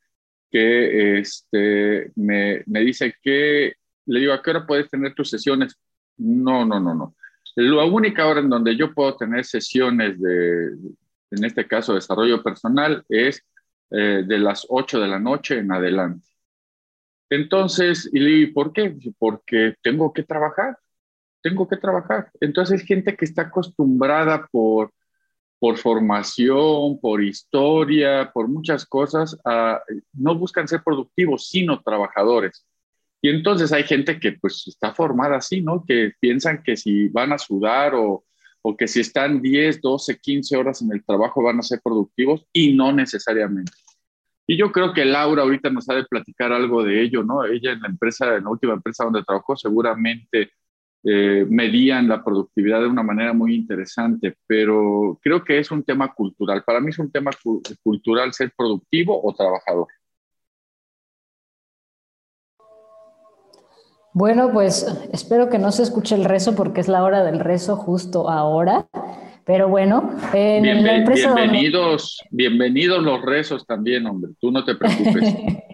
que 0.50 1.18
este, 1.18 2.10
me, 2.16 2.62
me 2.66 2.80
dice 2.80 3.14
que, 3.22 3.74
le 4.06 4.20
digo, 4.20 4.32
¿a 4.32 4.42
qué 4.42 4.50
hora 4.50 4.66
puedes 4.66 4.90
tener 4.90 5.14
tus 5.14 5.30
sesiones? 5.30 5.76
No, 6.16 6.64
no, 6.64 6.80
no, 6.80 6.94
no 6.94 7.14
la 7.56 7.84
única 7.84 8.26
hora 8.26 8.40
en 8.40 8.50
donde 8.50 8.76
yo 8.76 8.92
puedo 8.92 9.16
tener 9.16 9.44
sesiones 9.44 10.20
de, 10.20 10.72
en 11.30 11.44
este 11.44 11.66
caso, 11.66 11.94
desarrollo 11.94 12.42
personal 12.42 13.04
es 13.08 13.42
eh, 13.90 14.24
de 14.26 14.38
las 14.38 14.66
8 14.68 15.00
de 15.00 15.08
la 15.08 15.18
noche 15.18 15.58
en 15.58 15.70
adelante. 15.72 16.26
Entonces, 17.30 18.08
¿y 18.12 18.46
por 18.46 18.72
qué? 18.72 18.96
Porque 19.18 19.74
tengo 19.82 20.12
que 20.12 20.24
trabajar, 20.24 20.78
tengo 21.42 21.68
que 21.68 21.76
trabajar. 21.76 22.30
Entonces, 22.40 22.80
hay 22.80 22.86
gente 22.86 23.16
que 23.16 23.24
está 23.24 23.42
acostumbrada 23.42 24.46
por, 24.50 24.92
por 25.64 25.78
formación, 25.78 27.00
por 27.00 27.24
historia, 27.24 28.30
por 28.34 28.48
muchas 28.48 28.84
cosas, 28.84 29.34
no 30.12 30.34
buscan 30.34 30.68
ser 30.68 30.82
productivos, 30.84 31.48
sino 31.48 31.80
trabajadores. 31.80 32.66
Y 33.22 33.30
entonces 33.30 33.72
hay 33.72 33.84
gente 33.84 34.20
que 34.20 34.32
pues 34.32 34.62
está 34.66 34.92
formada 34.92 35.38
así, 35.38 35.62
¿no? 35.62 35.82
Que 35.88 36.12
piensan 36.20 36.62
que 36.62 36.76
si 36.76 37.08
van 37.08 37.32
a 37.32 37.38
sudar 37.38 37.94
o, 37.94 38.26
o 38.60 38.76
que 38.76 38.86
si 38.86 39.00
están 39.00 39.40
10, 39.40 39.80
12, 39.80 40.18
15 40.18 40.54
horas 40.54 40.82
en 40.82 40.92
el 40.92 41.02
trabajo 41.02 41.42
van 41.42 41.58
a 41.58 41.62
ser 41.62 41.80
productivos 41.82 42.44
y 42.52 42.74
no 42.74 42.92
necesariamente. 42.92 43.72
Y 44.46 44.58
yo 44.58 44.70
creo 44.70 44.92
que 44.92 45.06
Laura 45.06 45.44
ahorita 45.44 45.70
nos 45.70 45.88
ha 45.88 45.94
de 45.94 46.04
platicar 46.04 46.52
algo 46.52 46.84
de 46.84 47.00
ello, 47.00 47.22
¿no? 47.22 47.42
Ella 47.42 47.72
en 47.72 47.80
la 47.80 47.88
empresa, 47.88 48.36
en 48.36 48.44
la 48.44 48.50
última 48.50 48.74
empresa 48.74 49.04
donde 49.04 49.24
trabajó, 49.24 49.56
seguramente 49.56 50.50
eh, 51.04 51.44
medían 51.48 52.08
la 52.08 52.24
productividad 52.24 52.80
de 52.80 52.86
una 52.86 53.02
manera 53.02 53.34
muy 53.34 53.54
interesante, 53.54 54.36
pero 54.46 55.18
creo 55.22 55.44
que 55.44 55.58
es 55.58 55.70
un 55.70 55.82
tema 55.82 56.14
cultural. 56.14 56.64
Para 56.64 56.80
mí 56.80 56.90
es 56.90 56.98
un 56.98 57.12
tema 57.12 57.30
cultural 57.82 58.32
ser 58.32 58.52
productivo 58.56 59.20
o 59.22 59.34
trabajador. 59.34 59.88
Bueno, 64.14 64.50
pues 64.52 64.86
espero 65.12 65.50
que 65.50 65.58
no 65.58 65.72
se 65.72 65.82
escuche 65.82 66.14
el 66.14 66.24
rezo 66.24 66.54
porque 66.54 66.80
es 66.80 66.88
la 66.88 67.02
hora 67.02 67.22
del 67.22 67.40
rezo 67.40 67.76
justo 67.76 68.30
ahora. 68.30 68.86
Pero 69.44 69.68
bueno, 69.68 70.10
en 70.32 70.84
la 70.84 70.96
empresa 70.96 71.34
bienvenidos, 71.34 72.18
bienvenidos 72.30 73.02
los 73.02 73.20
rezos 73.20 73.66
también, 73.66 74.06
hombre. 74.06 74.32
Tú 74.40 74.50
no 74.50 74.64
te 74.64 74.74
preocupes. 74.74 75.34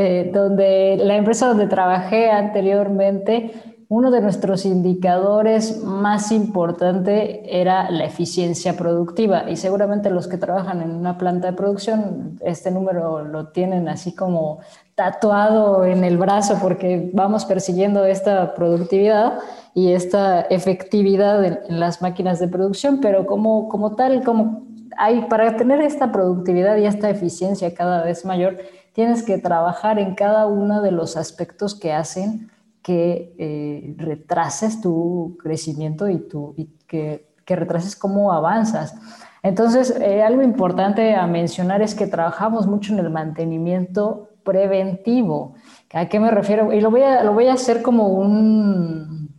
Eh, 0.00 0.30
donde 0.32 0.96
la 0.96 1.16
empresa 1.16 1.48
donde 1.48 1.66
trabajé 1.66 2.30
anteriormente, 2.30 3.50
uno 3.90 4.10
de 4.10 4.20
nuestros 4.20 4.66
indicadores 4.66 5.82
más 5.82 6.30
importante 6.30 7.60
era 7.60 7.90
la 7.90 8.04
eficiencia 8.04 8.76
productiva 8.76 9.50
y 9.50 9.56
seguramente 9.56 10.10
los 10.10 10.28
que 10.28 10.36
trabajan 10.36 10.82
en 10.82 10.90
una 10.90 11.16
planta 11.16 11.48
de 11.48 11.56
producción 11.56 12.38
este 12.42 12.70
número 12.70 13.24
lo 13.24 13.48
tienen 13.48 13.88
así 13.88 14.14
como 14.14 14.58
tatuado 14.94 15.86
en 15.86 16.04
el 16.04 16.18
brazo 16.18 16.58
porque 16.60 17.10
vamos 17.14 17.46
persiguiendo 17.46 18.04
esta 18.04 18.54
productividad 18.54 19.38
y 19.78 19.92
esta 19.92 20.40
efectividad 20.40 21.44
en, 21.44 21.78
las 21.78 22.02
máquinas 22.02 22.40
de 22.40 22.48
producción, 22.48 22.98
pero 23.00 23.26
como, 23.26 23.68
como 23.68 23.94
tal, 23.94 24.24
como 24.24 24.66
hay, 24.96 25.22
para 25.26 25.56
tener 25.56 25.80
esta 25.80 26.10
productividad 26.10 26.76
y 26.78 26.86
esta 26.86 27.08
eficiencia 27.10 27.72
cada 27.72 28.02
vez 28.02 28.24
mayor, 28.24 28.58
tienes 28.92 29.22
que 29.22 29.38
trabajar 29.38 30.00
en 30.00 30.16
cada 30.16 30.46
uno 30.48 30.82
de 30.82 30.90
los 30.90 31.16
aspectos 31.16 31.76
que 31.76 31.92
hacen 31.92 32.50
que 32.82 33.34
eh, 33.38 33.94
retrases 33.98 34.80
tu 34.80 35.36
crecimiento 35.42 36.08
y, 36.08 36.18
tu, 36.18 36.54
que, 36.86 37.28
que 37.44 37.56
retrases 37.56 37.96
cómo 37.96 38.32
avanzas. 38.32 38.94
Entonces, 39.42 39.90
eh, 40.00 40.22
algo 40.22 40.42
importante 40.42 41.14
a 41.14 41.26
mencionar 41.26 41.82
es 41.82 41.94
que 41.94 42.06
trabajamos 42.06 42.66
mucho 42.66 42.92
en 42.92 42.98
el 42.98 43.10
mantenimiento 43.10 44.30
preventivo. 44.44 45.54
¿A 45.92 46.08
qué 46.08 46.20
me 46.20 46.30
refiero? 46.30 46.72
Y 46.72 46.80
lo 46.80 46.90
voy 46.90 47.02
a, 47.02 47.22
lo 47.22 47.32
voy 47.32 47.48
a 47.48 47.54
hacer 47.54 47.82
como 47.82 48.08
un, 48.08 49.34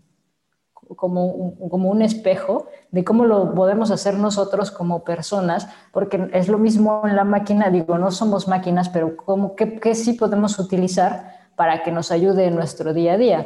como 0.95 1.25
un, 1.25 1.69
como 1.69 1.89
un 1.89 2.01
espejo 2.01 2.67
de 2.91 3.03
cómo 3.03 3.25
lo 3.25 3.53
podemos 3.53 3.91
hacer 3.91 4.15
nosotros 4.15 4.71
como 4.71 5.03
personas, 5.03 5.67
porque 5.91 6.29
es 6.33 6.47
lo 6.47 6.57
mismo 6.57 7.01
en 7.05 7.15
la 7.15 7.23
máquina, 7.23 7.69
digo, 7.69 7.97
no 7.97 8.11
somos 8.11 8.47
máquinas, 8.47 8.89
pero 8.89 9.17
cómo, 9.17 9.55
qué, 9.55 9.79
qué 9.79 9.95
sí 9.95 10.13
podemos 10.13 10.57
utilizar 10.59 11.38
para 11.59 11.83
que 11.83 11.91
nos 11.91 12.09
ayude 12.09 12.45
en 12.45 12.55
nuestro 12.55 12.93
día 12.93 13.15
a 13.15 13.17
día. 13.17 13.43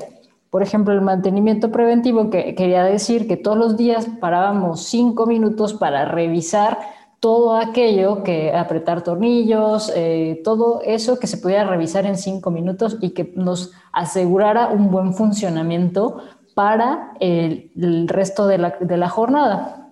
Por 0.52 0.62
ejemplo, 0.62 0.94
el 0.94 1.02
mantenimiento 1.02 1.72
preventivo, 1.72 2.30
que 2.30 2.54
quería 2.54 2.84
decir 2.84 3.28
que 3.28 3.38
todos 3.38 3.58
los 3.58 3.76
días 3.76 4.06
parábamos 4.20 4.84
cinco 4.84 5.26
minutos 5.26 5.74
para 5.74 6.06
revisar 6.06 6.78
todo 7.20 7.56
aquello 7.56 8.22
que 8.22 8.54
apretar 8.54 9.02
tornillos, 9.04 9.92
eh, 9.96 10.40
todo 10.44 10.82
eso 10.86 11.18
que 11.18 11.26
se 11.26 11.38
pudiera 11.38 11.64
revisar 11.64 12.06
en 12.06 12.16
cinco 12.16 12.52
minutos 12.52 12.98
y 13.02 13.16
que 13.16 13.34
nos 13.36 13.72
asegurara 13.92 14.68
un 14.68 14.92
buen 14.92 15.16
funcionamiento 15.16 16.18
para 16.54 17.14
el, 17.20 17.72
resto 18.08 18.46
de 18.46 18.60
la, 18.60 19.10
jornada. 19.10 19.90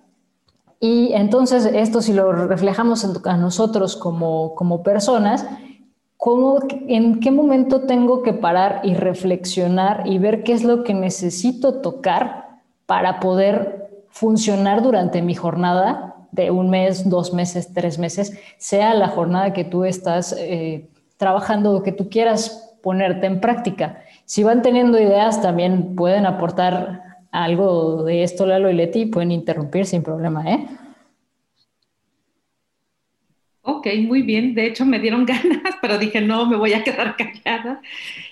Y 0.78 1.12
entonces 1.14 1.66
esto 1.66 2.00
si 2.00 2.12
lo 2.12 2.30
reflejamos 2.30 3.04
a 3.24 3.36
nosotros 3.36 3.96
como, 3.96 4.54
como 4.54 4.84
personas, 4.84 5.44
¿cómo, 6.22 6.60
¿en 6.86 7.18
qué 7.18 7.32
momento 7.32 7.80
tengo 7.80 8.22
que 8.22 8.32
parar 8.32 8.82
y 8.84 8.94
reflexionar 8.94 10.04
y 10.04 10.18
ver 10.18 10.44
qué 10.44 10.52
es 10.52 10.62
lo 10.62 10.84
que 10.84 10.94
necesito 10.94 11.80
tocar 11.80 12.60
para 12.86 13.18
poder 13.18 13.90
funcionar 14.08 14.84
durante 14.84 15.20
mi 15.20 15.34
jornada 15.34 16.14
de 16.30 16.52
un 16.52 16.70
mes, 16.70 17.10
dos 17.10 17.34
meses, 17.34 17.74
tres 17.74 17.98
meses, 17.98 18.38
sea 18.56 18.94
la 18.94 19.08
jornada 19.08 19.52
que 19.52 19.64
tú 19.64 19.84
estás 19.84 20.32
eh, 20.38 20.86
trabajando 21.16 21.72
o 21.72 21.82
que 21.82 21.90
tú 21.90 22.08
quieras 22.08 22.72
ponerte 22.84 23.26
en 23.26 23.40
práctica. 23.40 24.04
Si 24.24 24.44
van 24.44 24.62
teniendo 24.62 25.00
ideas, 25.00 25.42
también 25.42 25.96
pueden 25.96 26.24
aportar 26.26 27.02
algo 27.32 28.04
de 28.04 28.22
esto, 28.22 28.46
Lalo 28.46 28.70
y 28.70 28.74
Leti, 28.74 29.06
pueden 29.06 29.32
interrumpir 29.32 29.86
sin 29.86 30.04
problema, 30.04 30.48
¿eh? 30.48 30.68
Ok, 33.64 33.86
muy 34.00 34.22
bien. 34.22 34.54
De 34.54 34.66
hecho, 34.66 34.84
me 34.84 34.98
dieron 34.98 35.24
ganas, 35.26 35.76
pero 35.80 35.98
dije, 35.98 36.20
no, 36.20 36.46
me 36.46 36.56
voy 36.56 36.72
a 36.72 36.82
quedar 36.84 37.16
callada. 37.44 37.80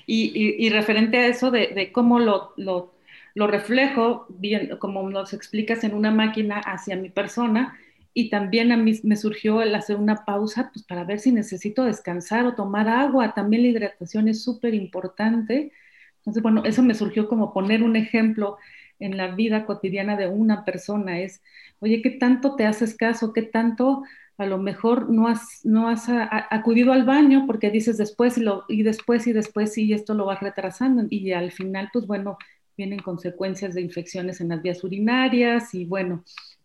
Y, 0.06 0.68
referente 0.70 1.18
a 1.18 1.26
eso 1.28 1.50
de, 1.50 1.90
cómo 1.92 2.18
lo, 2.18 2.52
lo, 2.56 2.94
lo, 3.34 3.46
reflejo, 3.46 4.26
bien, 4.28 4.76
como 4.78 5.08
nos 5.08 5.32
explicas 5.32 5.84
en 5.84 5.94
una 5.94 6.10
máquina 6.10 6.58
hacia 6.58 6.96
mi 6.96 7.10
persona, 7.10 7.78
y 8.12 8.28
también 8.28 8.72
a 8.72 8.76
mí 8.76 8.98
me 9.04 9.16
surgió 9.16 9.62
el 9.62 9.74
hacer 9.74 9.96
una 9.96 10.24
pausa 10.24 10.70
pues, 10.72 10.84
para 10.84 11.04
ver 11.04 11.20
si 11.20 11.30
necesito 11.32 11.84
descansar 11.84 12.44
o 12.46 12.54
tomar 12.54 12.88
agua. 12.88 13.34
También 13.34 13.62
la 13.62 13.68
hidratación 13.68 14.28
es 14.28 14.42
súper 14.42 14.74
importante. 14.74 15.72
Entonces, 16.18 16.42
bueno, 16.42 16.64
eso 16.64 16.82
me 16.82 16.94
surgió 16.94 17.28
como 17.28 17.52
poner 17.52 17.82
un 17.84 17.94
ejemplo 17.96 18.58
en 18.98 19.16
la 19.16 19.28
vida 19.28 19.64
cotidiana 19.64 20.16
de 20.16 20.28
una 20.28 20.64
persona. 20.64 21.20
Es, 21.20 21.40
oye, 21.78 22.02
¿qué 22.02 22.10
tanto 22.10 22.56
te 22.56 22.66
haces 22.66 22.96
caso? 22.96 23.32
¿Qué 23.32 23.42
tanto 23.42 24.02
a 24.40 24.46
lo 24.46 24.56
mejor 24.56 25.10
no 25.10 25.28
has, 25.28 25.60
no 25.64 25.86
has 25.86 26.06
acudido 26.08 26.94
al 26.94 27.04
baño 27.04 27.44
porque 27.46 27.70
dices 27.70 27.98
después 27.98 28.38
y, 28.38 28.40
lo, 28.40 28.64
y 28.68 28.82
después 28.82 29.26
y 29.26 29.34
después 29.34 29.76
y 29.76 29.92
esto 29.92 30.14
lo 30.14 30.24
vas 30.24 30.40
retrasando 30.40 31.04
y 31.10 31.32
al 31.32 31.52
final, 31.52 31.90
pues 31.92 32.06
bueno, 32.06 32.38
vienen 32.74 33.00
consecuencias 33.00 33.74
de 33.74 33.82
infecciones 33.82 34.40
en 34.40 34.48
las 34.48 34.62
vías 34.62 34.82
urinarias 34.82 35.74
y 35.74 35.84
bueno, 35.84 36.24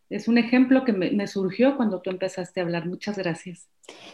es 0.10 0.30
un 0.30 0.38
ejemplo 0.38 0.86
que 0.86 0.94
me, 0.94 1.28
surgió 1.28 1.76
cuando 1.76 2.00
tú 2.00 2.12
empezaste 2.12 2.62
a 2.62 2.64
hablar. 2.64 2.88
Muchas 2.88 3.18
gracias. 3.18 3.68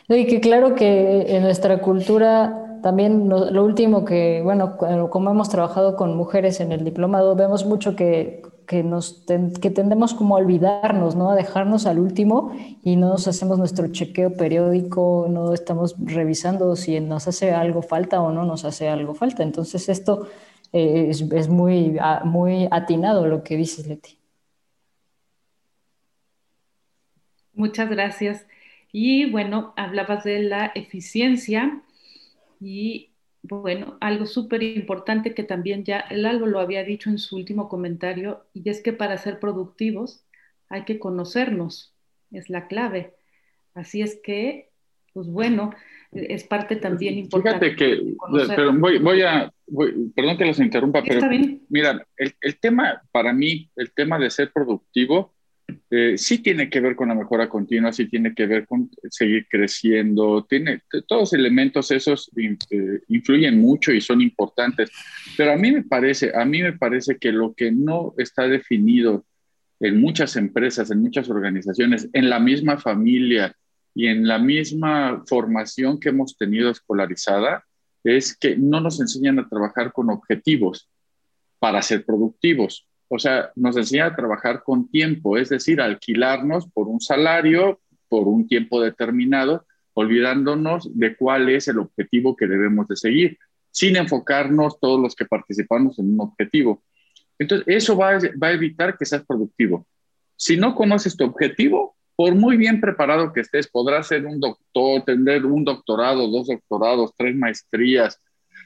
Y 0.10 0.26
que 0.26 0.40
claro 0.40 0.74
que 0.74 1.36
en 1.36 1.44
nuestra 1.44 1.82
cultura 1.82 2.80
también 2.82 3.30
lo, 3.30 3.64
último 3.64 4.06
que, 4.06 4.42
bueno, 4.44 4.76
como 5.12 5.30
hemos 5.30 5.50
trabajado 5.50 5.96
con 5.96 6.18
mujeres 6.18 6.62
en 6.62 6.72
el 6.72 6.84
diplomado, 6.84 7.36
vemos 7.36 7.64
mucho 7.68 7.96
que 7.96 8.42
que, 8.66 8.84
nos 8.84 9.24
que 9.62 9.70
tendemos 9.70 10.14
como 10.14 10.36
a 10.36 10.40
olvidarnos, 10.40 11.16
¿no? 11.16 11.32
A 11.32 11.36
dejarnos 11.36 11.86
al 11.86 12.00
último 12.00 12.54
y 12.84 12.96
no 12.96 13.10
nos 13.10 13.28
hacemos 13.28 13.58
nuestro 13.60 13.88
chequeo 13.88 14.34
periódico, 14.34 15.28
no 15.30 15.54
estamos 15.54 15.96
revisando 16.00 16.76
si 16.76 17.00
nos 17.00 17.28
hace 17.28 17.52
algo 17.52 17.82
falta 17.82 18.22
o 18.22 18.32
no 18.32 18.46
nos 18.46 18.66
hace 18.66 18.90
algo 18.90 19.14
falta. 19.14 19.44
Entonces 19.44 19.90
esto 19.90 20.28
eh, 20.74 21.08
es, 21.10 21.22
es, 21.22 21.50
muy, 21.50 21.98
muy 22.24 22.68
atinado 22.72 23.28
lo 23.28 23.44
que 23.44 23.58
dices, 23.58 23.88
Leti. 23.88 24.18
Muchas 27.54 27.90
gracias. 27.90 28.46
Y 28.92 29.30
bueno, 29.30 29.74
hablabas 29.78 30.24
de 30.24 30.40
la 30.40 30.72
eficiencia 30.74 31.82
y 32.60 33.11
bueno, 33.44 33.98
algo 34.02 34.26
súper 34.26 34.64
importante 34.64 35.34
que 35.34 35.44
también 35.44 35.84
ya 35.84 36.00
el 36.00 36.26
algo 36.26 36.46
lo 36.46 36.60
había 36.60 36.84
dicho 36.84 37.10
en 37.10 37.18
su 37.18 37.36
último 37.36 37.70
comentario, 37.70 38.46
y 38.54 38.70
es 38.70 38.82
que 38.82 38.94
para 38.94 39.18
ser 39.18 39.40
productivos 39.40 40.24
hay 40.70 40.84
que 40.86 41.00
conocernos, 41.00 41.94
es 42.32 42.50
la 42.50 42.68
clave. 42.68 43.16
Así 43.74 44.02
es 44.02 44.20
que, 44.24 44.70
pues 45.14 45.28
bueno, 45.28 45.74
es 46.12 46.44
parte 46.44 46.76
también 46.76 47.18
importante. 47.18 47.72
Fíjate 47.72 47.76
que, 47.76 48.14
pero 48.56 48.74
voy, 48.74 49.22
a, 49.22 49.52
perdón 50.16 50.38
que 50.38 50.46
los 50.46 50.60
interrumpa, 50.60 51.04
pero 51.04 51.28
mira, 51.70 52.06
el, 52.18 52.36
el 52.42 52.60
tema, 52.60 53.02
para 53.12 53.34
mí, 53.34 53.70
el 53.76 53.92
tema 53.94 54.20
de 54.20 54.30
ser 54.30 54.52
productivo 54.52 55.34
eh, 55.90 56.18
sí 56.18 56.40
tiene 56.40 56.70
que 56.70 56.80
ver 56.80 56.96
con 56.96 57.10
la 57.10 57.16
mejora 57.16 57.50
continua, 57.50 57.92
sí 57.92 58.08
tiene 58.08 58.34
que 58.34 58.46
ver 58.46 58.66
con 58.66 58.90
seguir 59.10 59.48
creciendo, 59.50 60.46
tiene 60.50 60.82
todos 61.08 61.34
elementos 61.34 61.92
esos 61.92 62.32
eh, 62.38 63.02
influyen 63.08 63.60
mucho 63.60 63.92
y 63.92 64.02
son 64.02 64.22
importantes, 64.22 64.92
pero 65.38 65.54
a 65.54 65.58
mí 65.58 65.72
me 65.72 65.84
parece, 65.84 66.32
a 66.36 66.46
mí 66.46 66.62
me 66.62 66.74
parece 66.74 67.18
que 67.18 67.32
lo 67.32 67.54
que 67.54 67.72
no 67.72 68.14
está 68.18 68.48
definido 68.48 69.26
en 69.80 70.00
muchas 70.00 70.36
empresas, 70.36 70.92
en 70.92 71.02
muchas 71.02 71.30
organizaciones, 71.30 72.10
en 72.14 72.30
la 72.30 72.40
misma 72.40 72.78
familia 72.78 73.56
y 73.96 74.08
en 74.08 74.28
la 74.28 74.40
misma 74.40 75.24
formación 75.28 76.00
que 76.00 76.10
hemos 76.10 76.38
tenido 76.38 76.70
escolarizada, 76.70 77.66
es 78.04 78.36
que 78.36 78.56
no 78.58 78.80
nos 78.80 79.00
enseñan 79.00 79.40
a 79.40 79.48
trabajar 79.48 79.92
con 79.92 80.10
objetivos 80.10 80.90
para 81.60 81.82
ser 81.82 82.06
productivos 82.06 82.88
o 83.14 83.20
sea, 83.20 83.52
nos 83.56 83.76
enseña 83.76 84.06
a 84.06 84.16
trabajar 84.16 84.64
con 84.64 84.90
tiempo, 84.90 85.38
es 85.38 85.50
decir, 85.50 85.82
alquilarnos 85.82 86.70
por 86.72 86.88
un 86.88 87.02
salario, 87.02 87.82
por 88.08 88.30
un 88.30 88.48
tiempo 88.48 88.82
determinado, 88.82 89.66
olvidándonos 89.94 90.98
de 90.98 91.18
cuál 91.18 91.50
es 91.50 91.68
el 91.68 91.80
objetivo 91.80 92.38
que 92.38 92.48
debemos 92.48 92.88
de 92.88 92.96
seguir, 92.96 93.38
sin 93.70 93.98
enfocarnos 93.98 94.80
todos 94.80 94.98
los 95.02 95.14
que 95.14 95.26
participamos 95.26 96.00
en 96.00 96.14
un 96.14 96.22
objetivo. 96.22 96.84
Entonces, 97.38 97.68
eso 97.68 97.98
va 97.98 98.12
a, 98.12 98.20
va 98.42 98.48
a 98.48 98.54
evitar 98.54 98.98
que 98.98 99.06
seas 99.06 99.26
productivo. 99.26 99.86
Si 100.38 100.56
no 100.56 100.74
conoces 100.74 101.18
tu 101.18 101.26
objetivo, 101.26 101.98
por 102.16 102.34
muy 102.36 102.56
bien 102.56 102.80
preparado 102.80 103.34
que 103.34 103.42
estés, 103.42 103.68
podrás 103.68 104.08
ser 104.08 104.26
un 104.26 104.40
doctor, 104.40 105.04
tener 105.04 105.46
un 105.46 105.66
doctorado, 105.66 106.30
dos 106.30 106.48
doctorados, 106.48 107.12
tres 107.18 107.36
maestrías, 107.36 108.22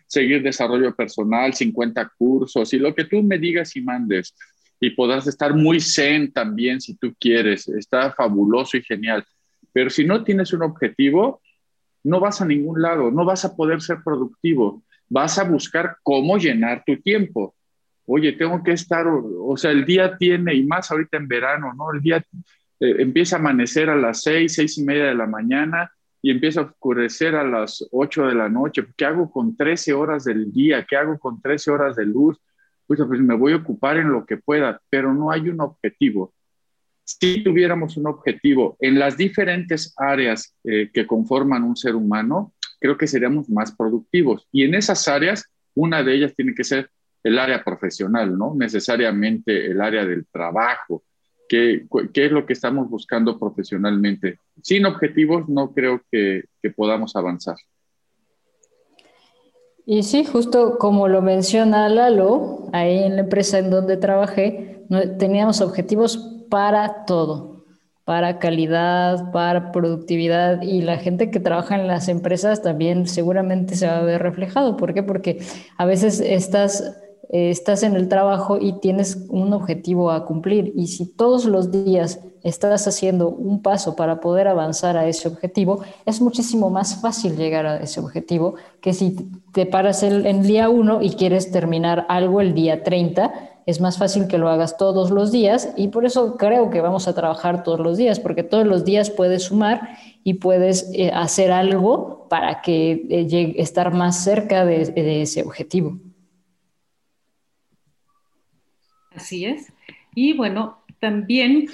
seguir 0.07 0.41
desarrollo 0.43 0.95
personal, 0.95 1.53
50 1.53 2.11
cursos 2.17 2.73
y 2.73 2.79
lo 2.79 2.93
que 2.93 3.05
tú 3.05 3.21
me 3.23 3.37
digas 3.37 3.75
y 3.75 3.81
mandes. 3.81 4.35
Y 4.79 4.91
podrás 4.91 5.25
estar 5.27 5.53
muy 5.53 5.79
zen 5.79 6.31
también 6.31 6.81
si 6.81 6.95
tú 6.95 7.13
quieres. 7.19 7.67
Está 7.67 8.11
fabuloso 8.11 8.77
y 8.77 8.83
genial. 8.83 9.25
Pero 9.71 9.89
si 9.89 10.05
no 10.05 10.23
tienes 10.23 10.53
un 10.53 10.63
objetivo, 10.63 11.41
no 12.03 12.19
vas 12.19 12.41
a 12.41 12.45
ningún 12.45 12.81
lado, 12.81 13.09
no 13.09 13.25
vas 13.25 13.45
a 13.45 13.55
poder 13.55 13.81
ser 13.81 13.97
productivo. 14.03 14.83
Vas 15.09 15.37
a 15.39 15.43
buscar 15.43 15.97
cómo 16.03 16.37
llenar 16.37 16.83
tu 16.85 16.97
tiempo. 17.01 17.55
Oye, 18.05 18.33
tengo 18.33 18.63
que 18.63 18.71
estar, 18.73 19.07
o, 19.07 19.57
sea, 19.57 19.71
el 19.71 19.85
día 19.85 20.17
tiene, 20.17 20.53
y 20.53 20.63
más 20.63 20.91
ahorita 20.91 21.17
en 21.17 21.27
verano, 21.27 21.73
¿no? 21.73 21.91
El 21.91 22.01
día 22.01 22.17
eh, 22.79 22.95
empieza 22.99 23.35
a 23.35 23.39
amanecer 23.39 23.89
a 23.89 23.95
las 23.95 24.21
seis, 24.21 24.53
seis 24.53 24.77
y 24.77 24.83
media 24.83 25.05
de 25.05 25.15
la 25.15 25.25
mañana 25.25 25.91
y 26.25 26.31
empieza 26.31 26.61
a 26.61 26.63
oscurecer 26.63 27.35
a 27.35 27.43
las 27.43 27.87
8 27.91 28.25
de 28.25 28.33
la 28.33 28.49
noche. 28.49 28.83
¿Qué 28.97 29.05
hago 29.05 29.29
con 29.29 29.55
13 29.55 29.93
horas 29.93 30.23
del 30.23 30.51
día? 30.51 30.83
¿Qué 30.83 30.95
hago 30.95 31.19
con 31.19 31.39
13 31.39 31.69
horas 31.69 31.95
de 31.95 32.07
luz? 32.07 32.41
Pues, 32.87 32.99
pues 33.07 33.19
me 33.19 33.35
voy 33.35 33.53
a 33.53 33.57
ocupar 33.57 33.97
en 33.97 34.11
lo 34.11 34.25
que 34.25 34.37
pueda, 34.37 34.81
pero 34.89 35.13
no 35.13 35.29
hay 35.29 35.49
un 35.49 35.61
objetivo. 35.61 36.33
Si 37.03 37.43
tuviéramos 37.43 37.95
un 37.97 38.07
objetivo 38.07 38.75
en 38.79 38.97
las 38.97 39.17
diferentes 39.17 39.93
áreas 39.97 40.55
eh, 40.63 40.89
que 40.91 41.05
conforman 41.05 41.61
un 41.61 41.75
ser 41.75 41.93
humano, 41.93 42.55
creo 42.79 42.97
que 42.97 43.05
seríamos 43.05 43.47
más 43.47 43.75
productivos. 43.75 44.47
Y 44.51 44.63
en 44.63 44.73
esas 44.73 45.07
áreas, 45.07 45.45
una 45.75 46.01
de 46.01 46.15
ellas 46.15 46.33
tiene 46.35 46.55
que 46.55 46.63
ser 46.63 46.89
el 47.21 47.37
área 47.37 47.63
profesional, 47.63 48.35
no 48.35 48.55
necesariamente 48.57 49.67
el 49.67 49.79
área 49.79 50.03
del 50.03 50.25
trabajo, 50.25 51.03
qué, 51.47 51.85
es 52.13 52.31
lo 52.31 52.45
que 52.45 52.53
estamos 52.53 52.89
buscando 52.89 53.39
profesionalmente. 53.39 54.39
Sin 54.61 54.85
objetivos 54.85 55.47
no 55.47 55.73
creo 55.73 56.01
que, 56.11 56.43
podamos 56.75 57.15
avanzar. 57.15 57.57
Y 59.85 60.01
sí, 60.01 60.25
justo 60.25 60.79
como 60.79 61.07
lo 61.07 61.21
menciona 61.21 61.89
Lalo, 61.89 62.69
ahí 62.73 63.03
en 63.03 63.15
la 63.15 63.21
empresa 63.21 63.59
en 63.59 63.69
donde 63.69 63.97
trabajé, 63.97 64.83
teníamos 65.19 65.61
objetivos 65.61 66.17
para 66.49 67.05
todo, 67.05 67.65
para 68.03 68.39
calidad, 68.39 69.31
para 69.31 69.71
productividad 69.71 70.63
y 70.63 70.81
la 70.81 70.97
gente 70.97 71.29
que 71.29 71.39
trabaja 71.39 71.75
en 71.75 71.85
las 71.85 72.09
empresas 72.09 72.63
también 72.63 73.07
seguramente 73.07 73.75
se 73.75 73.85
va 73.85 73.99
a 73.99 74.03
ver 74.03 74.23
reflejado. 74.23 74.75
¿Por 74.75 74.95
qué? 74.95 75.03
Porque 75.03 75.39
a 75.77 75.85
veces 75.85 76.19
estas 76.19 76.97
eh, 77.35 77.49
estás 77.49 77.83
en 77.83 77.97
el 77.97 78.07
trabajo 78.07 78.57
y 78.61 78.79
tienes 78.79 79.25
un 79.27 79.51
objetivo 79.51 80.09
a 80.09 80.23
cumplir. 80.23 80.71
Y 80.73 80.87
si 80.87 81.05
todos 81.05 81.43
los 81.43 81.69
días 81.69 82.21
estás 82.43 82.87
haciendo 82.87 83.27
un 83.27 83.61
paso 83.61 83.97
para 83.97 84.21
poder 84.21 84.47
avanzar 84.47 84.95
a 84.95 85.05
ese 85.05 85.27
objetivo, 85.27 85.81
es 86.05 86.21
muchísimo 86.21 86.69
más 86.69 87.01
fácil 87.01 87.35
llegar 87.35 87.65
a 87.65 87.77
ese 87.79 87.99
objetivo 87.99 88.55
que 88.79 88.93
si 88.93 89.17
te 89.51 89.65
paras 89.65 90.01
el, 90.01 90.43
día 90.43 90.69
1 90.69 91.01
y 91.01 91.09
quieres 91.09 91.51
terminar 91.51 92.05
algo 92.07 92.39
el 92.39 92.53
día 92.53 92.83
30. 92.83 93.33
Es 93.65 93.81
más 93.81 93.97
fácil 93.97 94.27
que 94.27 94.37
lo 94.37 94.47
hagas 94.47 94.77
todos 94.77 95.11
los 95.11 95.33
días 95.33 95.73
y 95.75 95.89
por 95.89 96.05
eso 96.05 96.37
creo 96.37 96.69
que 96.69 96.79
vamos 96.79 97.09
a 97.09 97.15
trabajar 97.15 97.63
todos 97.63 97.81
los 97.81 97.97
días, 97.97 98.21
porque 98.21 98.43
todos 98.43 98.65
los 98.65 98.85
días 98.85 99.09
puedes 99.09 99.43
sumar 99.43 99.89
y 100.23 100.35
puedes 100.35 100.89
eh, 100.93 101.11
hacer 101.13 101.51
algo 101.51 102.27
para 102.29 102.61
que 102.61 103.05
eh, 103.09 103.55
estar 103.57 103.93
más 103.93 104.23
cerca 104.23 104.63
de 104.63 105.21
ese 105.21 105.43
objetivo. 105.43 105.97
Así 109.15 109.45
es. 109.45 109.73
Y 110.13 110.33
bueno, 110.33 110.79
también 110.99 111.67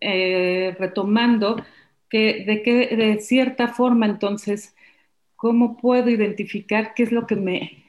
eh, 0.00 0.76
retomando 0.78 1.64
que 2.08 2.44
de 2.46 2.62
que 2.62 2.96
de 2.96 3.18
cierta 3.20 3.68
forma 3.68 4.06
entonces, 4.06 4.74
¿cómo 5.36 5.76
puedo 5.76 6.10
identificar 6.10 6.94
qué 6.94 7.04
es 7.04 7.12
lo 7.12 7.26
que 7.26 7.36
me, 7.36 7.84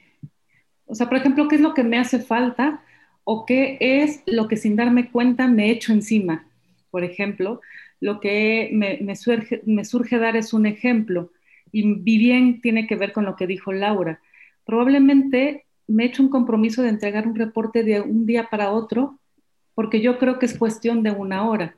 o 0.86 0.94
sea, 0.94 1.08
por 1.08 1.18
ejemplo, 1.18 1.48
qué 1.48 1.56
es 1.56 1.60
lo 1.60 1.74
que 1.74 1.84
me 1.84 1.98
hace 1.98 2.20
falta 2.20 2.82
o 3.24 3.46
qué 3.46 3.78
es 3.80 4.22
lo 4.26 4.48
que 4.48 4.56
sin 4.56 4.76
darme 4.76 5.10
cuenta 5.10 5.48
me 5.48 5.70
echo 5.70 5.92
encima? 5.92 6.46
Por 6.90 7.04
ejemplo, 7.04 7.60
lo 8.00 8.20
que 8.20 8.70
me, 8.72 9.16
surge, 9.16 9.62
me 9.66 9.84
surge 9.84 10.18
dar 10.18 10.36
es 10.36 10.52
un 10.54 10.66
ejemplo 10.66 11.32
y 11.72 11.94
bien 12.02 12.60
tiene 12.62 12.86
que 12.86 12.96
ver 12.96 13.12
con 13.12 13.24
lo 13.26 13.36
que 13.36 13.46
dijo 13.46 13.72
Laura. 13.72 14.20
Probablemente 14.64 15.65
me 15.86 16.04
he 16.04 16.06
hecho 16.06 16.22
un 16.22 16.28
compromiso 16.28 16.82
de 16.82 16.88
entregar 16.88 17.26
un 17.26 17.34
reporte 17.34 17.82
de 17.82 18.00
un 18.00 18.26
día 18.26 18.48
para 18.50 18.72
otro, 18.72 19.18
porque 19.74 20.00
yo 20.00 20.18
creo 20.18 20.38
que 20.38 20.46
es 20.46 20.58
cuestión 20.58 21.02
de 21.02 21.10
una 21.10 21.48
hora. 21.48 21.76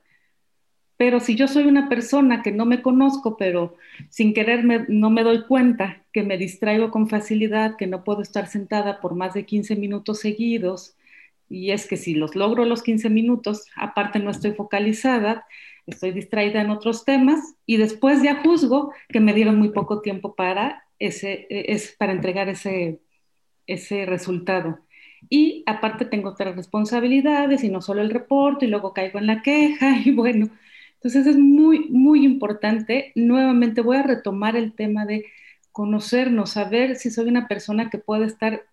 Pero 0.96 1.20
si 1.20 1.36
yo 1.36 1.46
soy 1.46 1.64
una 1.66 1.88
persona 1.88 2.42
que 2.42 2.50
no 2.50 2.64
me 2.66 2.82
conozco, 2.82 3.36
pero 3.36 3.76
sin 4.10 4.34
querer 4.34 4.88
no 4.88 5.10
me 5.10 5.22
doy 5.22 5.44
cuenta, 5.44 6.02
que 6.12 6.24
me 6.24 6.38
distraigo 6.38 6.90
con 6.90 7.08
facilidad, 7.08 7.76
que 7.76 7.86
no 7.86 8.02
puedo 8.02 8.20
estar 8.22 8.48
sentada 8.48 9.00
por 9.00 9.14
más 9.14 9.34
de 9.34 9.46
15 9.46 9.76
minutos 9.76 10.20
seguidos, 10.20 10.96
y 11.48 11.70
es 11.70 11.86
que 11.86 11.96
si 11.96 12.14
los 12.14 12.34
logro 12.34 12.64
los 12.64 12.82
15 12.82 13.10
minutos, 13.10 13.66
aparte 13.76 14.18
no 14.18 14.30
estoy 14.30 14.52
focalizada, 14.52 15.46
estoy 15.86 16.10
distraída 16.12 16.60
en 16.60 16.70
otros 16.70 17.04
temas, 17.04 17.54
y 17.64 17.76
después 17.76 18.22
ya 18.22 18.42
juzgo 18.42 18.92
que 19.08 19.20
me 19.20 19.34
dieron 19.34 19.56
muy 19.56 19.70
poco 19.70 20.00
tiempo 20.00 20.34
para, 20.34 20.84
ese, 20.98 21.46
es, 21.48 21.94
para 21.96 22.12
entregar 22.12 22.48
ese, 22.48 23.00
ese 23.68 24.06
resultado. 24.06 24.80
Y 25.30 25.64
aparte 25.66 26.04
tengo 26.06 26.30
otras 26.30 26.56
responsabilidades 26.56 27.64
y 27.64 27.70
no 27.70 27.82
solo 27.82 28.02
el 28.02 28.10
reporte 28.10 28.66
y 28.66 28.70
luego 28.70 28.94
caigo 28.94 29.18
en 29.20 29.28
la 29.28 29.42
queja 29.42 29.98
y 30.04 30.12
bueno, 30.12 30.50
Entonces 30.96 31.26
es 31.28 31.38
muy, 31.38 31.88
muy 31.90 32.24
importante. 32.24 33.12
Nuevamente 33.16 33.82
voy 33.82 33.98
a 33.98 34.04
retomar 34.04 34.56
el 34.56 34.74
tema 34.74 35.06
de 35.06 35.26
conocernos, 35.72 36.52
saber 36.52 36.96
si 36.96 37.10
soy 37.10 37.28
una 37.28 37.48
persona 37.48 37.90
que 37.90 37.98
puede 37.98 38.26
estar 38.26 38.64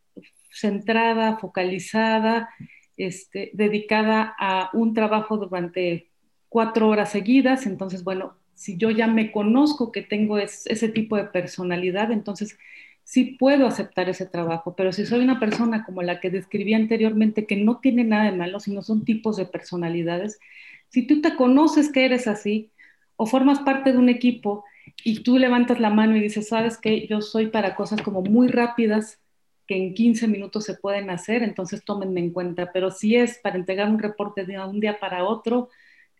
centrada, 0.51 1.37
focalizada, 1.37 2.49
este, 2.97 3.51
dedicada 3.53 4.35
a 4.39 4.69
un 4.73 4.93
trabajo 4.93 5.37
durante 5.37 6.09
cuatro 6.49 6.89
horas 6.89 7.11
seguidas. 7.11 7.65
Entonces, 7.67 8.03
bueno, 8.03 8.37
si 8.55 8.77
yo 8.77 8.89
ya 8.91 9.07
me 9.07 9.31
conozco 9.31 9.91
que 9.91 10.01
tengo 10.01 10.37
ese 10.39 10.89
tipo 10.89 11.17
de 11.17 11.25
personalidad, 11.25 12.11
entonces 12.11 12.57
sí 13.05 13.37
puedo 13.39 13.67
aceptar 13.67 14.09
ese 14.09 14.25
trabajo, 14.25 14.75
pero 14.75 14.91
si 14.91 15.05
soy 15.05 15.23
una 15.23 15.39
persona 15.39 15.85
como 15.85 16.01
la 16.01 16.19
que 16.19 16.31
describí 16.31 16.73
anteriormente, 16.73 17.45
que 17.45 17.55
no 17.55 17.79
tiene 17.79 18.03
nada 18.03 18.25
de 18.25 18.37
malo, 18.37 18.59
sino 18.59 18.81
son 18.81 19.05
tipos 19.05 19.37
de 19.37 19.45
personalidades, 19.45 20.39
si 20.89 21.05
tú 21.05 21.21
te 21.21 21.35
conoces 21.35 21.91
que 21.91 22.03
eres 22.03 22.27
así 22.27 22.71
o 23.15 23.27
formas 23.27 23.59
parte 23.59 23.91
de 23.91 23.99
un 23.99 24.09
equipo 24.09 24.65
y 25.03 25.21
tú 25.21 25.37
levantas 25.37 25.79
la 25.79 25.91
mano 25.91 26.17
y 26.17 26.19
dices, 26.19 26.47
sabes 26.49 26.77
que 26.79 27.07
yo 27.07 27.21
soy 27.21 27.47
para 27.47 27.75
cosas 27.75 28.01
como 28.01 28.21
muy 28.23 28.47
rápidas, 28.47 29.19
que 29.67 29.77
en 29.77 29.93
15 29.93 30.27
minutos 30.27 30.65
se 30.65 30.73
pueden 30.73 31.09
hacer, 31.11 31.43
entonces 31.43 31.85
tómenme 31.85 32.21
en 32.21 32.31
cuenta, 32.31 32.71
pero 32.71 32.89
si 32.91 33.15
es 33.15 33.37
para 33.37 33.55
entregar 33.55 33.89
un 33.89 33.99
reporte 33.99 34.45
de 34.45 34.59
un 34.59 34.79
día 34.79 34.99
para 34.99 35.23
otro, 35.25 35.69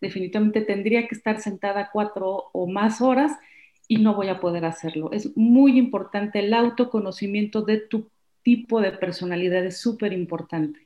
definitivamente 0.02 0.62
tendría 0.62 1.08
que 1.08 1.16
estar 1.16 1.40
sentada 1.42 1.90
cuatro 1.92 2.50
o 2.54 2.68
más 2.68 3.02
horas 3.02 3.32
y 3.88 3.98
no 3.98 4.16
voy 4.16 4.30
a 4.30 4.40
poder 4.40 4.66
hacerlo. 4.66 5.12
Es 5.12 5.36
muy 5.38 5.78
importante 5.78 6.40
el 6.40 6.54
autoconocimiento 6.54 7.62
de 7.62 7.78
tu 7.78 8.10
tipo 8.44 8.82
de 8.82 8.92
personalidad, 8.92 9.66
es 9.66 9.80
súper 9.80 10.14
importante. 10.14 10.86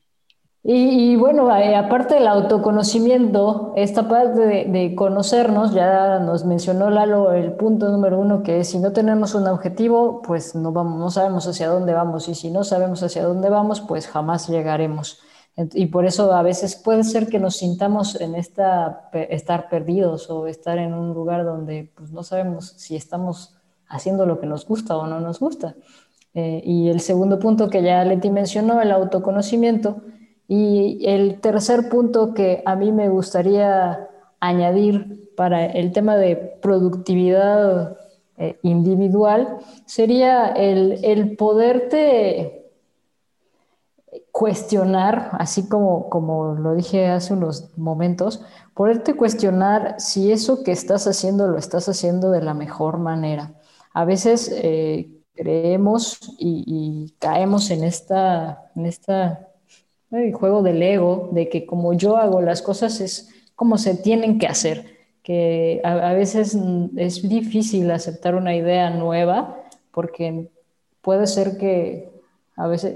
Y, 0.62 1.16
bueno, 1.16 1.56
eh, 1.56 1.76
aparte 1.76 2.16
del 2.16 2.28
autoconocimiento, 2.28 3.72
esta 3.78 4.10
parte 4.10 4.42
de, 4.42 4.94
conocernos, 4.94 5.74
ya 5.74 6.20
nos 6.20 6.44
mencionó 6.44 6.90
Lalo 6.90 7.32
el 7.32 7.54
punto 7.54 7.90
número 7.90 8.20
uno, 8.20 8.44
que 8.44 8.60
es 8.60 8.70
si 8.70 8.78
no 8.78 8.92
tenemos 8.92 9.36
un 9.36 9.48
objetivo, 9.48 10.22
pues 10.22 10.56
no, 10.56 10.74
vamos, 10.74 11.00
no 11.00 11.10
sabemos 11.12 11.48
hacia 11.48 11.70
dónde 11.70 11.94
vamos, 11.94 12.28
y 12.28 12.36
si 12.36 12.52
no 12.52 12.66
sabemos 12.66 13.02
hacia 13.04 13.24
dónde 13.24 13.50
vamos, 13.50 13.80
pues 13.80 14.08
jamás 14.08 14.50
llegaremos. 14.50 15.22
Y 15.74 15.88
por 15.88 16.06
eso 16.06 16.32
a 16.34 16.42
veces 16.42 16.76
puede 16.76 17.04
ser 17.04 17.28
que 17.28 17.40
nos 17.40 17.58
sintamos 17.58 18.20
en 18.22 18.36
esta, 18.36 19.10
estar 19.14 19.68
perdidos 19.68 20.30
o 20.30 20.48
estar 20.48 20.78
en 20.78 20.94
un 20.94 21.14
lugar 21.14 21.44
donde 21.44 21.92
pues, 21.96 22.12
no 22.12 22.24
sabemos 22.24 22.74
si 22.78 22.96
estamos 22.96 23.58
haciendo 23.88 24.26
lo 24.26 24.40
que 24.40 24.48
nos 24.48 24.66
gusta 24.66 24.96
o 24.96 25.08
no 25.08 25.20
nos 25.20 25.40
gusta. 25.40 25.76
Eh, 26.34 26.62
y 26.64 26.90
el 26.90 27.02
segundo 27.02 27.40
punto 27.40 27.70
que 27.70 27.84
ya 27.84 28.06
Leti 28.06 28.30
mencionó, 28.30 28.82
el 28.82 28.92
autoconocimiento. 28.92 30.02
Y 30.48 31.06
el 31.06 31.42
tercer 31.42 31.90
punto 31.90 32.34
que 32.34 32.64
a 32.66 32.76
mí 32.76 32.92
me 32.92 33.10
gustaría 33.10 34.08
añadir 34.40 35.34
para 35.36 35.66
el 35.66 35.92
tema 35.92 36.16
de 36.16 36.36
productividad 36.62 37.98
eh, 38.38 38.58
individual 38.64 39.58
sería 39.86 40.48
el, 40.48 41.04
el 41.04 41.36
poderte 41.36 42.59
cuestionar, 44.32 45.30
así 45.34 45.68
como, 45.68 46.10
como 46.10 46.56
lo 46.56 46.76
dije 46.76 47.08
hace 47.08 47.34
unos 47.34 47.78
momentos, 47.78 48.42
poderte 48.74 49.16
cuestionar 49.16 49.96
si 50.00 50.32
eso 50.32 50.64
que 50.64 50.72
estás 50.72 51.08
haciendo 51.08 51.48
lo 51.48 51.58
estás 51.58 51.90
haciendo 51.90 52.32
de 52.32 52.42
la 52.42 52.54
mejor 52.54 52.98
manera. 52.98 53.54
A 53.94 54.06
veces 54.06 54.52
eh, 54.64 55.10
creemos 55.34 56.20
y, 56.38 57.14
caemos 57.20 57.72
en 57.72 57.84
esta, 57.84 58.72
en 58.76 60.32
juego 60.34 60.64
del 60.64 60.82
ego, 60.82 61.30
de 61.32 61.50
que 61.50 61.66
como 61.66 61.94
yo 61.94 62.18
hago 62.18 62.42
las 62.42 62.62
cosas 62.62 63.02
es 63.02 63.30
como 63.56 63.78
se 63.78 63.96
tienen 63.96 64.40
que 64.40 64.48
hacer, 64.48 64.86
que 65.24 65.82
a 65.84 66.14
veces 66.14 66.58
es 66.96 67.28
difícil 67.28 67.92
aceptar 67.92 68.36
una 68.36 68.56
idea 68.56 68.90
nueva 68.90 69.64
porque 69.92 70.50
puede 71.02 71.28
ser 71.28 71.58
que 71.58 72.09
a 72.60 72.68
veces 72.68 72.94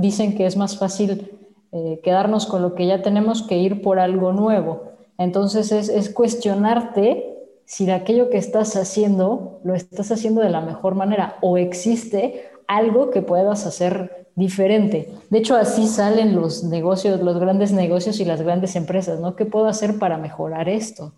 dicen 0.00 0.36
que 0.36 0.44
es 0.44 0.56
más 0.56 0.76
fácil 0.76 1.30
eh, 1.70 2.00
quedarnos 2.02 2.46
con 2.46 2.62
lo 2.62 2.74
que 2.74 2.86
ya 2.86 3.00
tenemos 3.00 3.42
que 3.42 3.56
ir 3.56 3.80
por 3.80 4.00
algo 4.00 4.32
nuevo. 4.32 4.92
Entonces 5.18 5.70
es, 5.70 6.10
cuestionarte 6.10 7.24
si 7.64 7.86
de 7.86 7.92
aquello 7.92 8.28
que 8.28 8.38
estás 8.38 8.76
haciendo 8.76 9.60
lo 9.64 9.74
estás 9.74 10.10
haciendo 10.10 10.40
de 10.40 10.50
la 10.50 10.60
mejor 10.60 10.96
manera 10.96 11.36
o 11.40 11.56
existe 11.56 12.50
algo 12.66 13.10
que 13.10 13.22
puedas 13.22 13.66
hacer 13.66 14.26
diferente. 14.34 15.08
De 15.30 15.38
hecho, 15.38 15.54
así 15.54 15.86
salen 15.86 16.34
los 16.34 16.64
negocios, 16.64 17.20
los 17.20 17.38
grandes 17.38 17.70
negocios 17.70 18.18
y 18.18 18.24
las 18.24 18.42
grandes 18.42 18.74
empresas, 18.74 19.20
¿no? 19.20 19.36
¿Qué 19.36 19.46
puedo 19.46 19.66
hacer 19.66 19.98
para 20.00 20.18
mejorar 20.18 20.68
esto? 20.68 21.12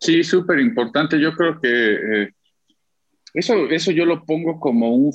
Sí, 0.00 0.24
súper 0.24 0.58
importante. 0.58 1.20
Yo 1.20 1.34
creo 1.34 1.60
que 1.60 2.22
eh, 2.22 2.34
eso, 3.34 3.68
eso 3.70 3.90
yo 3.92 4.04
lo 4.04 4.24
pongo 4.24 4.60
como 4.60 4.94
un, 4.94 5.12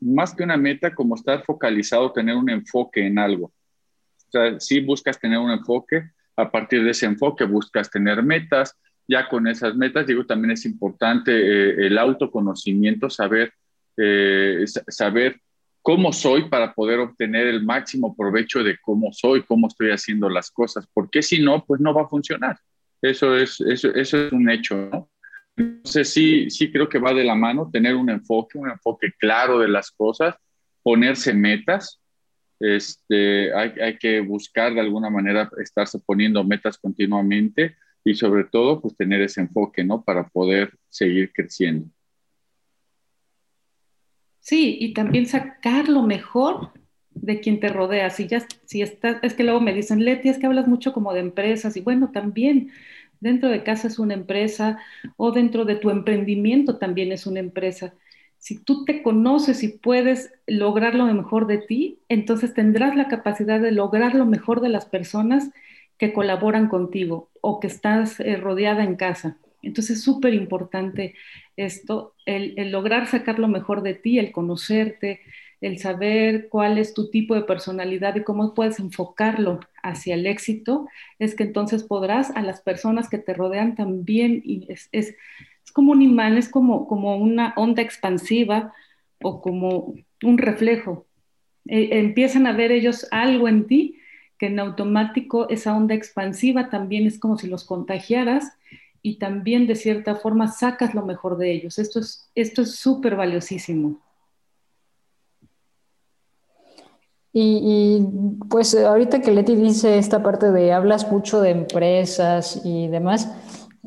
más 0.00 0.34
que 0.34 0.44
una 0.44 0.56
meta, 0.56 0.94
como 0.94 1.14
estar 1.14 1.42
focalizado, 1.44 2.12
tener 2.12 2.36
un 2.36 2.50
enfoque 2.50 3.06
en 3.06 3.18
algo. 3.18 3.46
O 3.46 4.30
sea, 4.30 4.60
si 4.60 4.80
buscas 4.80 5.18
tener 5.18 5.38
un 5.38 5.50
enfoque, 5.50 6.10
a 6.36 6.50
partir 6.50 6.82
de 6.84 6.90
ese 6.90 7.06
enfoque 7.06 7.44
buscas 7.44 7.90
tener 7.90 8.22
metas, 8.22 8.76
ya 9.06 9.28
con 9.28 9.46
esas 9.46 9.74
metas, 9.76 10.06
digo, 10.06 10.24
también 10.24 10.52
es 10.52 10.64
importante 10.64 11.32
eh, 11.32 11.86
el 11.86 11.98
autoconocimiento, 11.98 13.10
saber, 13.10 13.52
eh, 13.96 14.64
saber 14.88 15.40
cómo 15.82 16.12
soy 16.12 16.48
para 16.48 16.72
poder 16.72 17.00
obtener 17.00 17.46
el 17.46 17.62
máximo 17.62 18.16
provecho 18.16 18.62
de 18.62 18.78
cómo 18.80 19.12
soy, 19.12 19.42
cómo 19.42 19.66
estoy 19.66 19.90
haciendo 19.90 20.28
las 20.30 20.50
cosas, 20.50 20.88
porque 20.92 21.22
si 21.22 21.42
no, 21.42 21.64
pues 21.64 21.80
no 21.80 21.92
va 21.92 22.02
a 22.02 22.08
funcionar. 22.08 22.58
Eso 23.02 23.36
es, 23.36 23.60
eso, 23.60 23.94
eso 23.94 24.26
es 24.26 24.32
un 24.32 24.48
hecho, 24.48 24.88
¿no? 24.90 25.10
Entonces 25.56 26.10
sí, 26.10 26.50
sí 26.50 26.70
creo 26.70 26.88
que 26.88 26.98
va 26.98 27.14
de 27.14 27.24
la 27.24 27.34
mano 27.34 27.70
tener 27.72 27.94
un 27.94 28.10
enfoque, 28.10 28.58
un 28.58 28.70
enfoque 28.70 29.12
claro 29.18 29.58
de 29.58 29.68
las 29.68 29.90
cosas, 29.90 30.34
ponerse 30.82 31.32
metas. 31.32 32.00
Este, 32.60 33.54
hay, 33.54 33.72
hay 33.80 33.98
que 33.98 34.20
buscar 34.20 34.74
de 34.74 34.80
alguna 34.80 35.10
manera 35.10 35.50
estarse 35.62 35.98
poniendo 35.98 36.42
metas 36.44 36.78
continuamente 36.78 37.76
y 38.04 38.14
sobre 38.14 38.44
todo 38.44 38.80
pues 38.80 38.96
tener 38.96 39.20
ese 39.22 39.40
enfoque, 39.40 39.84
¿no? 39.84 40.02
Para 40.02 40.28
poder 40.28 40.76
seguir 40.88 41.32
creciendo. 41.32 41.88
Sí, 44.40 44.76
y 44.78 44.92
también 44.92 45.26
sacar 45.26 45.88
lo 45.88 46.02
mejor 46.02 46.72
de 47.14 47.40
quien 47.40 47.60
te 47.60 47.68
rodea. 47.68 48.10
Si 48.10 48.26
ya, 48.26 48.46
si 48.66 48.82
estás, 48.82 49.16
es 49.22 49.32
que 49.32 49.42
luego 49.42 49.60
me 49.60 49.72
dicen, 49.72 50.04
Leti, 50.04 50.28
es 50.28 50.38
que 50.38 50.46
hablas 50.46 50.68
mucho 50.68 50.92
como 50.92 51.14
de 51.14 51.20
empresas, 51.20 51.76
y 51.78 51.80
bueno, 51.80 52.10
también 52.12 52.70
Dentro 53.24 53.48
de 53.48 53.62
casa 53.62 53.88
es 53.88 53.98
una 53.98 54.12
empresa 54.12 54.78
o 55.16 55.32
dentro 55.32 55.64
de 55.64 55.76
tu 55.76 55.88
emprendimiento 55.88 56.76
también 56.76 57.10
es 57.10 57.26
una 57.26 57.40
empresa. 57.40 57.94
Si 58.36 58.62
tú 58.62 58.84
te 58.84 59.02
conoces 59.02 59.62
y 59.62 59.68
puedes 59.68 60.30
lograr 60.46 60.94
lo 60.94 61.06
mejor 61.06 61.46
de 61.46 61.56
ti, 61.56 62.00
entonces 62.10 62.52
tendrás 62.52 62.94
la 62.94 63.08
capacidad 63.08 63.58
de 63.60 63.72
lograr 63.72 64.14
lo 64.14 64.26
mejor 64.26 64.60
de 64.60 64.68
las 64.68 64.84
personas 64.84 65.50
que 65.96 66.12
colaboran 66.12 66.68
contigo 66.68 67.30
o 67.40 67.60
que 67.60 67.66
estás 67.68 68.20
eh, 68.20 68.36
rodeada 68.36 68.84
en 68.84 68.96
casa. 68.96 69.38
Entonces 69.62 69.96
es 69.96 70.04
súper 70.04 70.34
importante 70.34 71.14
esto, 71.56 72.12
el, 72.26 72.52
el, 72.58 72.72
lograr 72.72 73.06
sacar 73.06 73.38
lo 73.38 73.48
mejor 73.48 73.80
de 73.80 73.94
ti, 73.94 74.18
el 74.18 74.32
conocerte, 74.32 75.22
el 75.64 75.78
saber 75.78 76.48
cuál 76.50 76.76
es 76.76 76.92
tu 76.92 77.08
tipo 77.10 77.34
de 77.34 77.42
personalidad 77.42 78.14
y 78.16 78.22
cómo 78.22 78.52
puedes 78.52 78.78
enfocarlo 78.78 79.60
hacia 79.82 80.14
el 80.14 80.26
éxito, 80.26 80.86
es 81.18 81.34
que 81.34 81.44
entonces 81.44 81.84
podrás 81.84 82.30
a 82.32 82.42
las 82.42 82.60
personas 82.60 83.08
que 83.08 83.16
te 83.16 83.32
rodean 83.32 83.74
también, 83.74 84.42
y 84.44 84.66
es, 84.70 84.90
es, 84.92 85.16
como 85.72 85.92
un 85.92 86.02
imán, 86.02 86.36
es 86.36 86.50
como, 86.50 86.86
como 86.86 87.16
una 87.16 87.54
onda 87.56 87.80
expansiva 87.80 88.74
o 89.22 89.40
como 89.40 89.94
un 90.22 90.38
reflejo. 90.38 91.06
E, 91.66 91.98
empiezan 91.98 92.46
a 92.46 92.52
ver 92.52 92.70
ellos 92.70 93.08
algo 93.10 93.48
en 93.48 93.66
ti 93.66 93.98
que 94.38 94.46
en 94.46 94.60
automático 94.60 95.48
esa 95.48 95.74
onda 95.74 95.94
expansiva 95.94 96.68
también 96.68 97.06
es 97.06 97.18
como 97.18 97.38
si 97.38 97.48
los 97.48 97.64
contagiaras 97.64 98.52
y 99.00 99.18
también 99.18 99.66
de 99.66 99.76
cierta 99.76 100.14
forma 100.16 100.48
sacas 100.48 100.94
lo 100.94 101.06
mejor 101.06 101.38
de 101.38 101.52
ellos. 101.52 101.78
Esto 101.78 102.00
es 102.00 102.30
esto 102.34 102.62
es 102.62 102.76
súper 102.76 103.16
valiosísimo. 103.16 104.03
Y, 107.36 108.00
pues 108.48 108.76
ahorita 108.76 109.20
que 109.20 109.32
Leti 109.32 109.56
dice 109.56 109.98
esta 109.98 110.22
parte 110.22 110.52
de 110.52 110.72
hablas 110.72 111.10
mucho 111.10 111.40
de 111.40 111.50
empresas 111.50 112.60
y 112.64 112.86
demás, 112.86 113.28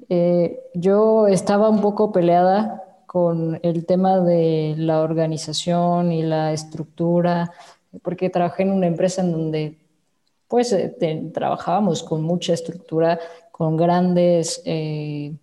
eh, 0.10 0.60
yo 0.73 1.27
estaba 1.27 1.69
un 1.69 1.79
poco 1.79 2.12
peleada 2.12 2.83
con 3.05 3.57
el 3.63 3.86
tema 3.86 4.19
de 4.19 4.75
la 4.77 4.99
organización 5.01 6.12
y 6.12 6.23
la 6.23 6.51
estructura, 6.51 7.53
porque 8.03 8.29
trabajé 8.29 8.63
en 8.63 8.71
una 8.71 8.88
empresa 8.88 9.21
en 9.21 9.31
donde 9.31 9.77
pues 10.49 10.73
eh, 10.73 11.31
trabajábamos 11.33 12.03
con 12.03 12.23
mucha 12.23 12.53
estructura, 12.53 13.17
con 13.53 13.77
grandes, 13.77 14.62
eh, 14.65 15.33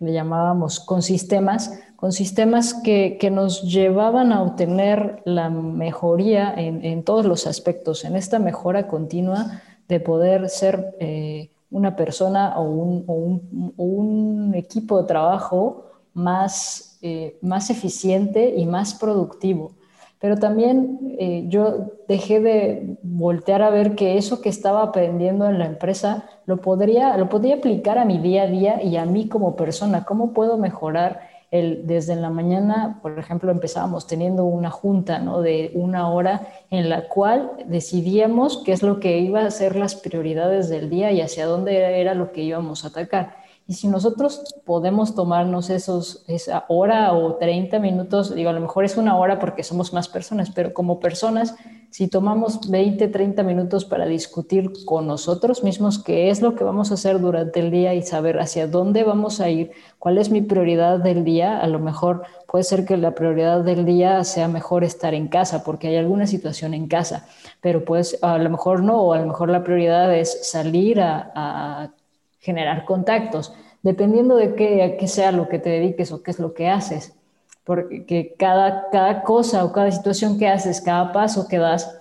le 0.00 0.12
llamábamos 0.12 0.80
con 0.80 1.02
sistemas, 1.02 1.78
con 1.96 2.12
sistemas 2.12 2.74
que, 2.74 3.16
que, 3.20 3.30
nos 3.30 3.62
llevaban 3.62 4.32
a 4.32 4.42
obtener 4.42 5.22
la 5.24 5.50
mejoría 5.50 6.52
en, 6.54 6.84
en, 6.84 7.04
todos 7.04 7.24
los 7.24 7.46
aspectos, 7.46 8.04
en 8.04 8.16
esta 8.16 8.38
mejora 8.38 8.88
continua 8.88 9.62
de 9.88 10.00
poder 10.00 10.48
ser 10.48 10.96
eh, 11.00 11.50
una 11.70 11.96
persona 11.96 12.54
o 12.58 12.62
un, 12.64 14.52
equipo 14.54 15.00
de 15.00 15.08
trabajo 15.08 15.86
más, 16.14 16.98
eh, 17.02 17.38
más 17.40 17.70
eficiente 17.70 18.54
y 18.56 18.66
más 18.66 18.94
productivo. 18.94 19.72
Pero 20.20 20.36
también 20.36 21.16
eh, 21.18 21.44
yo 21.48 21.90
dejé 22.06 22.40
de 22.40 22.96
voltear 23.02 23.62
a 23.62 23.70
ver 23.70 23.94
que 23.94 24.18
eso 24.18 24.40
que 24.40 24.50
estaba 24.50 24.82
aprendiendo 24.82 25.46
en 25.48 25.58
la 25.58 25.66
empresa 25.66 26.26
lo 26.46 26.58
podría, 26.58 27.16
lo 27.16 27.28
podría 27.28 27.56
aplicar 27.56 27.98
a 27.98 28.04
mi 28.04 28.18
día 28.18 28.42
a 28.42 28.46
día 28.46 28.82
y 28.82 28.96
a 28.96 29.04
mí 29.04 29.28
como 29.28 29.56
persona. 29.56 30.04
¿Cómo 30.04 30.32
puedo 30.32 30.58
mejorar 30.58 31.20
el, 31.52 31.86
desde 31.86 32.16
la 32.16 32.30
mañana, 32.30 32.98
por 33.02 33.18
ejemplo, 33.18 33.52
empezábamos 33.52 34.06
teniendo 34.06 34.46
una 34.46 34.70
junta 34.70 35.18
¿no? 35.18 35.42
de 35.42 35.70
una 35.74 36.08
hora 36.08 36.48
en 36.70 36.88
la 36.88 37.08
cual 37.08 37.52
decidíamos 37.66 38.62
qué 38.64 38.72
es 38.72 38.82
lo 38.82 39.00
que 39.00 39.18
iba 39.18 39.44
a 39.44 39.50
ser 39.50 39.76
las 39.76 39.94
prioridades 39.94 40.70
del 40.70 40.88
día 40.88 41.12
y 41.12 41.20
hacia 41.20 41.46
dónde 41.46 42.00
era 42.00 42.14
lo 42.14 42.32
que 42.32 42.42
íbamos 42.42 42.84
a 42.84 42.88
atacar. 42.88 43.42
Y 43.68 43.74
si 43.74 43.86
nosotros 43.86 44.54
podemos 44.64 45.14
tomarnos 45.14 45.70
esos, 45.70 46.24
esa 46.26 46.64
hora 46.68 47.12
o 47.12 47.36
30 47.36 47.78
minutos, 47.78 48.34
digo, 48.34 48.50
a 48.50 48.54
lo 48.54 48.60
mejor 48.60 48.84
es 48.84 48.96
una 48.96 49.16
hora 49.16 49.38
porque 49.38 49.62
somos 49.62 49.92
más 49.92 50.08
personas, 50.08 50.50
pero 50.50 50.72
como 50.74 51.00
personas, 51.00 51.54
si 51.92 52.08
tomamos 52.08 52.70
20, 52.70 53.06
30 53.08 53.42
minutos 53.42 53.84
para 53.84 54.06
discutir 54.06 54.72
con 54.86 55.06
nosotros 55.06 55.62
mismos 55.62 56.02
qué 56.02 56.30
es 56.30 56.40
lo 56.40 56.54
que 56.54 56.64
vamos 56.64 56.90
a 56.90 56.94
hacer 56.94 57.20
durante 57.20 57.60
el 57.60 57.70
día 57.70 57.92
y 57.92 58.00
saber 58.00 58.40
hacia 58.40 58.66
dónde 58.66 59.04
vamos 59.04 59.40
a 59.40 59.50
ir, 59.50 59.72
cuál 59.98 60.16
es 60.16 60.30
mi 60.30 60.40
prioridad 60.40 61.00
del 61.00 61.22
día, 61.22 61.60
a 61.60 61.66
lo 61.66 61.78
mejor 61.78 62.22
puede 62.48 62.64
ser 62.64 62.86
que 62.86 62.96
la 62.96 63.14
prioridad 63.14 63.60
del 63.60 63.84
día 63.84 64.24
sea 64.24 64.48
mejor 64.48 64.84
estar 64.84 65.12
en 65.12 65.28
casa 65.28 65.64
porque 65.64 65.88
hay 65.88 65.96
alguna 65.96 66.26
situación 66.26 66.72
en 66.72 66.88
casa, 66.88 67.26
pero 67.60 67.84
pues 67.84 68.18
a 68.22 68.38
lo 68.38 68.48
mejor 68.48 68.82
no, 68.82 69.02
o 69.02 69.12
a 69.12 69.18
lo 69.18 69.26
mejor 69.26 69.50
la 69.50 69.62
prioridad 69.62 70.16
es 70.16 70.48
salir 70.50 70.98
a, 70.98 71.30
a 71.34 71.90
generar 72.40 72.86
contactos, 72.86 73.52
dependiendo 73.82 74.36
de 74.36 74.54
qué, 74.54 74.96
qué 74.98 75.08
sea 75.08 75.30
lo 75.30 75.46
que 75.50 75.58
te 75.58 75.68
dediques 75.68 76.10
o 76.10 76.22
qué 76.22 76.30
es 76.30 76.38
lo 76.38 76.54
que 76.54 76.70
haces. 76.70 77.14
Porque 77.64 78.34
cada, 78.38 78.90
cada 78.90 79.22
cosa 79.22 79.64
o 79.64 79.72
cada 79.72 79.90
situación 79.90 80.38
que 80.38 80.48
haces, 80.48 80.80
cada 80.80 81.12
paso 81.12 81.46
que 81.48 81.58
das, 81.58 81.96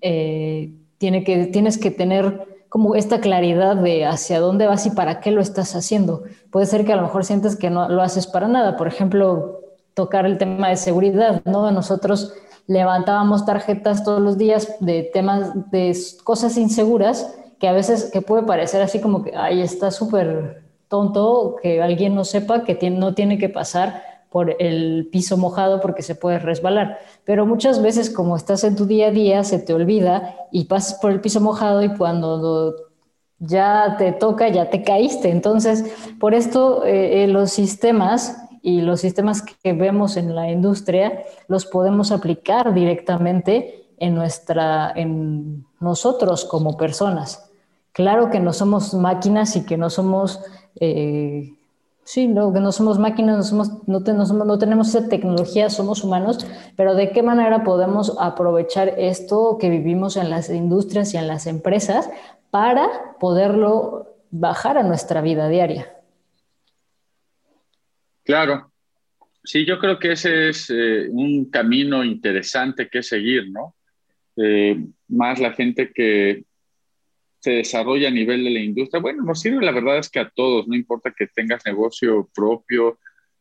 eh, 0.00 0.72
tiene 0.98 1.24
que, 1.24 1.46
tienes 1.46 1.78
que 1.78 1.90
tener 1.90 2.46
como 2.68 2.94
esta 2.94 3.20
claridad 3.20 3.76
de 3.76 4.04
hacia 4.04 4.40
dónde 4.40 4.66
vas 4.66 4.86
y 4.86 4.90
para 4.90 5.20
qué 5.20 5.30
lo 5.30 5.40
estás 5.40 5.74
haciendo. 5.74 6.24
Puede 6.50 6.66
ser 6.66 6.84
que 6.84 6.92
a 6.92 6.96
lo 6.96 7.02
mejor 7.02 7.24
sientes 7.24 7.56
que 7.56 7.70
no 7.70 7.88
lo 7.88 8.02
haces 8.02 8.26
para 8.26 8.48
nada. 8.48 8.76
Por 8.76 8.86
ejemplo, 8.86 9.60
tocar 9.94 10.26
el 10.26 10.38
tema 10.38 10.68
de 10.68 10.76
seguridad, 10.76 11.42
¿no? 11.44 11.70
Nosotros 11.70 12.34
levantábamos 12.66 13.46
tarjetas 13.46 14.04
todos 14.04 14.20
los 14.20 14.36
días 14.36 14.76
de 14.80 15.04
temas 15.04 15.70
de 15.70 15.96
cosas 16.24 16.56
inseguras 16.58 17.34
que 17.58 17.68
a 17.68 17.72
veces 17.72 18.10
que 18.12 18.20
puede 18.20 18.42
parecer 18.42 18.82
así 18.82 19.00
como 19.00 19.22
que, 19.22 19.34
ay, 19.34 19.62
está 19.62 19.90
súper 19.90 20.64
tonto 20.88 21.56
que 21.62 21.80
alguien 21.80 22.14
no 22.14 22.24
sepa 22.24 22.64
que 22.64 22.90
no 22.90 23.14
tiene 23.14 23.38
que 23.38 23.48
pasar 23.48 24.02
por 24.36 24.54
el 24.58 25.08
piso 25.10 25.38
mojado 25.38 25.80
porque 25.80 26.02
se 26.02 26.14
puede 26.14 26.38
resbalar. 26.38 26.98
Pero 27.24 27.46
muchas 27.46 27.80
veces 27.80 28.10
como 28.10 28.36
estás 28.36 28.64
en 28.64 28.76
tu 28.76 28.84
día 28.84 29.06
a 29.06 29.10
día 29.10 29.44
se 29.44 29.58
te 29.58 29.72
olvida 29.72 30.36
y 30.52 30.64
pasas 30.64 30.98
por 31.00 31.10
el 31.10 31.22
piso 31.22 31.40
mojado 31.40 31.82
y 31.82 31.88
cuando 31.96 32.74
ya 33.38 33.94
te 33.96 34.12
toca 34.12 34.50
ya 34.50 34.68
te 34.68 34.82
caíste. 34.82 35.30
Entonces, 35.30 35.86
por 36.20 36.34
esto 36.34 36.84
eh, 36.84 37.24
eh, 37.24 37.28
los 37.28 37.50
sistemas 37.50 38.36
y 38.60 38.82
los 38.82 39.00
sistemas 39.00 39.40
que 39.40 39.72
vemos 39.72 40.18
en 40.18 40.34
la 40.34 40.50
industria 40.50 41.22
los 41.48 41.64
podemos 41.64 42.12
aplicar 42.12 42.74
directamente 42.74 43.86
en 43.96 44.14
nuestra 44.14 44.92
en 44.94 45.64
nosotros 45.80 46.44
como 46.44 46.76
personas. 46.76 47.50
Claro 47.92 48.28
que 48.28 48.40
no 48.40 48.52
somos 48.52 48.92
máquinas 48.92 49.56
y 49.56 49.64
que 49.64 49.78
no 49.78 49.88
somos, 49.88 50.42
eh, 50.78 51.55
sí, 52.06 52.28
no, 52.28 52.52
que 52.52 52.60
no 52.60 52.70
somos 52.70 52.98
máquinas, 53.00 53.36
no, 53.36 53.42
somos, 53.42 53.88
no, 53.88 54.58
tenemos 54.58 54.88
esa 54.88 55.08
tecnología, 55.08 55.68
somos 55.68 56.04
humanos, 56.04 56.46
pero 56.76 56.94
¿de 56.94 57.10
qué 57.10 57.22
manera 57.22 57.64
podemos 57.64 58.16
aprovechar 58.20 58.94
esto 58.96 59.58
que 59.60 59.68
vivimos 59.68 60.16
en 60.16 60.30
las 60.30 60.48
industrias 60.48 61.12
y 61.12 61.16
en 61.16 61.26
las 61.26 61.48
empresas 61.48 62.08
para 62.50 63.16
poderlo 63.18 64.16
bajar 64.30 64.78
a 64.78 64.84
nuestra 64.84 65.20
vida 65.20 65.48
diaria? 65.48 65.92
Claro, 68.22 68.70
sí, 69.42 69.66
yo 69.66 69.78
creo 69.80 69.98
que 69.98 70.12
ese 70.12 70.50
es 70.50 70.70
eh, 70.70 71.08
un 71.10 71.50
camino 71.50 72.04
interesante 72.04 72.88
que 72.88 73.02
seguir, 73.02 73.50
¿no? 73.50 73.74
Eh, 74.36 74.78
más 75.08 75.40
la 75.40 75.52
gente 75.52 75.90
que 75.92 76.44
se 77.46 77.52
desarrolla 77.52 78.08
a 78.08 78.10
nivel 78.10 78.42
de 78.42 78.50
la 78.50 78.58
industria. 78.58 79.00
Bueno, 79.00 79.22
nos 79.22 79.40
sirve 79.40 79.64
la 79.64 79.70
verdad 79.70 79.98
es 79.98 80.10
que 80.10 80.18
a 80.18 80.28
todos, 80.28 80.66
no 80.66 80.74
importa 80.74 81.14
que 81.16 81.28
tengas 81.28 81.64
negocio 81.64 82.28
propio, 82.34 82.98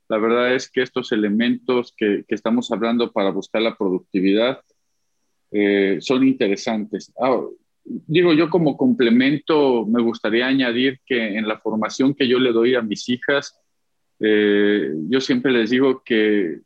la 0.08 0.20
verdad 0.20 0.54
es 0.54 0.70
que 0.70 0.84
estos 0.84 1.12
elementos 1.12 1.92
que, 1.98 2.24
que 2.28 2.36
estamos 2.36 2.72
hablando 2.72 3.12
para 3.12 3.32
buscar 3.32 3.64
la 3.64 3.76
productividad 3.76 4.62
eh, 5.52 5.98
son 6.02 6.24
interesantes. 6.24 7.12
Ah, 7.20 7.42
digo, 7.84 8.32
yo 8.34 8.52
como 8.52 8.78
complemento 8.78 9.88
me 9.88 10.04
gustaría 10.04 10.46
añadir 10.46 11.00
que 11.04 11.40
en 11.40 11.48
la 11.48 11.58
formación 11.58 12.14
que 12.14 12.28
yo 12.28 12.38
le 12.38 12.52
doy 12.52 12.76
a 12.76 12.84
mis 12.84 13.10
hijas, 13.10 13.60
eh, 14.20 14.94
yo 15.10 15.20
siempre 15.20 15.52
les 15.52 15.72
digo 15.72 16.04
que 16.06 16.60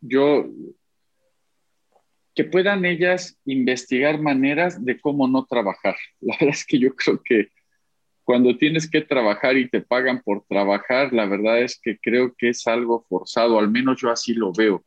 yo 0.00 0.46
que 2.38 2.44
puedan 2.44 2.84
ellas 2.84 3.36
investigar 3.46 4.20
maneras 4.20 4.84
de 4.84 5.00
cómo 5.00 5.26
no 5.26 5.44
trabajar. 5.44 5.96
La 6.20 6.36
verdad 6.38 6.54
es 6.54 6.64
que 6.64 6.78
yo 6.78 6.94
creo 6.94 7.20
que 7.20 7.48
cuando 8.22 8.56
tienes 8.56 8.88
que 8.88 9.00
trabajar 9.00 9.56
y 9.56 9.68
te 9.68 9.80
pagan 9.80 10.22
por 10.22 10.44
trabajar, 10.46 11.12
la 11.14 11.24
verdad 11.24 11.62
es 11.62 11.80
que 11.82 11.98
creo 11.98 12.34
que 12.36 12.50
es 12.50 12.66
algo 12.66 13.06
forzado, 13.08 13.58
al 13.58 13.70
menos 13.70 14.00
yo 14.00 14.10
así 14.10 14.34
lo 14.34 14.52
veo. 14.52 14.84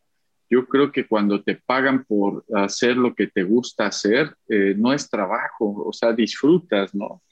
Yo 0.47 0.65
creo 0.67 0.91
que 0.91 1.07
cuando 1.07 1.43
te 1.43 1.55
pagan 1.55 2.05
por 2.05 2.45
hacer 2.53 2.95
lo 2.95 3.15
que 3.15 3.27
te 3.27 3.41
gusta 3.43 3.87
hacer, 3.87 4.33
eh, 4.47 4.75
no 4.77 4.93
es 4.93 5.09
trabajo, 5.09 5.83
o 5.85 5.91
sea, 5.91 6.13
disfrutas, 6.13 6.93
¿no? 6.93 7.23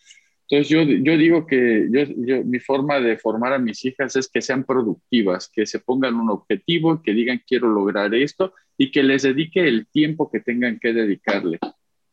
Entonces 0.50 0.70
yo, 0.70 0.82
yo 0.82 1.16
digo 1.16 1.46
que 1.46 1.88
yo, 1.92 2.44
mi 2.44 2.60
forma 2.60 3.00
de 3.00 3.18
formar 3.18 3.54
a 3.54 3.60
mis 3.60 3.86
hijas 3.86 4.16
es 4.16 4.28
que 4.28 4.42
sean 4.42 4.64
productivas, 4.64 5.48
que 5.48 5.68
se 5.68 5.80
pongan 5.80 6.16
un 6.16 6.32
objetivo, 6.32 7.04
que 7.04 7.14
digan 7.14 7.42
quiero 7.46 7.70
lograr 7.70 8.16
esto 8.16 8.54
y 8.76 8.90
que 8.90 9.04
les 9.04 9.22
dedique 9.22 9.68
el 9.68 9.86
tiempo 9.88 10.32
que 10.32 10.40
tengan 10.40 10.80
que 10.80 10.92
dedicarle. 10.92 11.60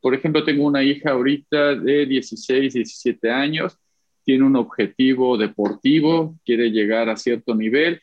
Por 0.02 0.14
ejemplo, 0.14 0.44
tengo 0.44 0.66
una 0.66 0.82
hija 0.82 1.12
ahorita 1.12 1.76
de 1.76 2.04
16, 2.04 2.74
17 2.74 3.30
años, 3.30 3.78
tiene 4.22 4.44
un 4.44 4.56
objetivo 4.56 5.38
deportivo, 5.38 6.38
quiere 6.44 6.70
llegar 6.70 7.08
a 7.08 7.16
cierto 7.16 7.54
nivel 7.54 8.02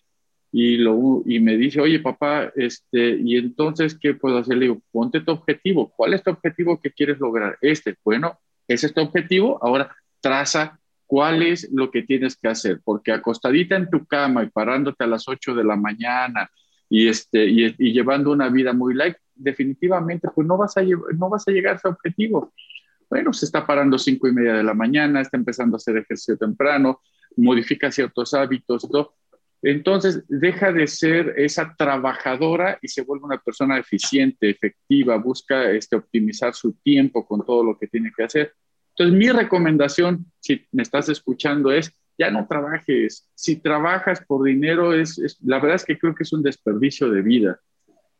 y, 0.51 0.77
lo, 0.77 1.21
y 1.27 1.39
me 1.41 1.57
dice, 1.57 1.79
oye 1.79 1.99
papá, 1.99 2.51
este, 2.55 3.19
¿y 3.23 3.37
entonces 3.37 3.95
qué 3.99 4.15
puedo 4.15 4.39
hacer? 4.39 4.57
Le 4.57 4.65
digo, 4.65 4.81
ponte 4.91 5.21
tu 5.21 5.31
objetivo. 5.31 5.93
¿Cuál 5.95 6.15
es 6.15 6.23
tu 6.23 6.31
objetivo 6.31 6.81
que 6.81 6.91
quieres 6.91 7.19
lograr? 7.19 7.57
Este. 7.61 7.95
Bueno, 8.03 8.39
ese 8.67 8.87
es 8.87 8.93
tu 8.93 9.01
objetivo. 9.01 9.59
Ahora 9.61 9.95
traza 10.23 10.79
cuál 11.05 11.43
es 11.43 11.69
lo 11.71 11.91
que 11.91 12.01
tienes 12.01 12.37
que 12.37 12.47
hacer, 12.47 12.79
porque 12.83 13.11
acostadita 13.11 13.75
en 13.75 13.89
tu 13.89 14.05
cama 14.05 14.43
y 14.43 14.49
parándote 14.49 15.03
a 15.03 15.07
las 15.07 15.27
8 15.27 15.53
de 15.53 15.63
la 15.63 15.75
mañana 15.75 16.49
y, 16.89 17.07
este, 17.07 17.45
y, 17.45 17.91
llevando 17.91 18.31
una 18.31 18.49
vida 18.49 18.71
muy 18.71 18.93
light, 18.93 19.17
definitivamente 19.35 20.29
pues 20.33 20.47
no 20.47 20.57
vas, 20.57 20.77
a, 20.77 20.81
no 20.81 21.29
vas 21.29 21.47
a 21.47 21.51
llegar 21.51 21.73
a 21.73 21.77
ese 21.77 21.87
objetivo. 21.87 22.53
Bueno, 23.09 23.33
se 23.33 23.45
está 23.45 23.65
parando 23.65 23.99
cinco 23.99 24.27
y 24.27 24.31
media 24.31 24.53
de 24.53 24.63
la 24.63 24.73
mañana, 24.73 25.21
está 25.21 25.37
empezando 25.37 25.75
a 25.75 25.77
hacer 25.77 25.97
ejercicio 25.97 26.37
temprano, 26.37 27.01
modifica 27.35 27.91
ciertos 27.91 28.33
hábitos, 28.33 28.87
todo. 28.89 29.15
Entonces, 29.61 30.23
deja 30.27 30.71
de 30.71 30.87
ser 30.87 31.35
esa 31.37 31.75
trabajadora 31.77 32.79
y 32.81 32.87
se 32.87 33.01
vuelve 33.03 33.25
una 33.25 33.37
persona 33.37 33.77
eficiente, 33.77 34.49
efectiva, 34.49 35.17
busca 35.17 35.71
este, 35.71 35.95
optimizar 35.95 36.53
su 36.53 36.73
tiempo 36.73 37.25
con 37.25 37.45
todo 37.45 37.63
lo 37.63 37.77
que 37.77 37.87
tiene 37.87 38.11
que 38.15 38.23
hacer. 38.23 38.53
Entonces, 38.95 39.17
mi 39.17 39.29
recomendación, 39.29 40.25
si 40.39 40.65
me 40.71 40.83
estás 40.83 41.09
escuchando, 41.09 41.71
es 41.71 41.91
ya 42.17 42.29
no 42.29 42.47
trabajes. 42.47 43.29
Si 43.33 43.55
trabajas 43.55 44.23
por 44.25 44.43
dinero, 44.43 44.93
es, 44.93 45.39
la 45.43 45.59
verdad 45.59 45.75
es 45.75 45.85
que 45.85 45.97
creo 45.97 46.13
que 46.13 46.23
es 46.23 46.33
un 46.33 46.43
desperdicio 46.43 47.09
de 47.09 47.21
vida. 47.21 47.59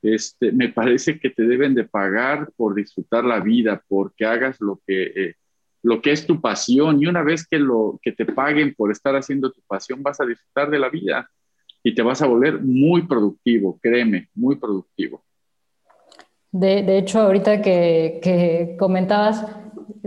Este, 0.02 0.52
me 0.52 0.70
parece 0.70 1.20
que 1.20 1.30
te 1.30 1.44
deben 1.44 1.76
de 1.76 1.86
pagar 1.86 2.50
por 2.58 2.76
disfrutar 2.76 3.24
la 3.24 3.40
vida, 3.40 3.84
porque 3.88 4.26
hagas 4.26 4.60
lo 4.60 4.82
que, 4.86 5.04
eh, 5.04 5.36
lo 5.84 6.02
que 6.02 6.12
es 6.12 6.26
tu 6.26 6.42
pasión. 6.42 7.02
Y 7.02 7.06
una 7.06 7.24
vez 7.24 7.48
que, 7.48 7.60
lo, 7.60 8.00
que 8.02 8.12
te 8.12 8.26
paguen 8.26 8.74
por 8.74 8.92
estar 8.92 9.16
haciendo 9.16 9.52
tu 9.52 9.62
pasión, 9.62 10.02
vas 10.02 10.20
a 10.20 10.26
disfrutar 10.26 10.70
de 10.70 10.80
la 10.80 10.90
vida 10.90 11.30
y 11.84 11.94
te 11.94 12.02
vas 12.02 12.22
a 12.22 12.28
volver 12.28 12.62
muy 12.62 13.06
productivo, 13.06 13.78
créeme, 13.82 14.30
muy 14.34 14.56
productivo. 14.56 15.24
De, 16.52 16.98
hecho, 16.98 17.20
ahorita 17.20 17.62
que, 17.62 18.20
que 18.22 18.76
comentabas, 18.78 19.44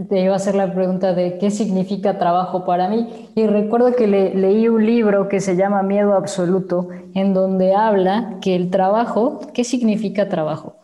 te 0.08 0.20
iba 0.20 0.34
a 0.34 0.36
hacer 0.36 0.54
la 0.54 0.72
pregunta 0.72 1.14
de 1.14 1.38
qué 1.38 1.50
significa 1.50 2.18
trabajo 2.18 2.64
para 2.64 2.88
mí. 2.88 3.08
Y 3.34 3.46
recuerdo 3.46 3.94
que 3.94 4.06
leí 4.06 4.68
un 4.68 4.84
libro 4.84 5.28
que 5.28 5.40
se 5.40 5.56
llama 5.56 5.82
Miedo 5.82 6.14
Absoluto, 6.14 6.88
en 7.14 7.34
donde 7.34 7.74
habla 7.74 8.38
que 8.40 8.54
el 8.56 8.70
trabajo, 8.70 9.40
¿qué 9.54 9.64
significa 9.64 10.28
trabajo? 10.28 10.76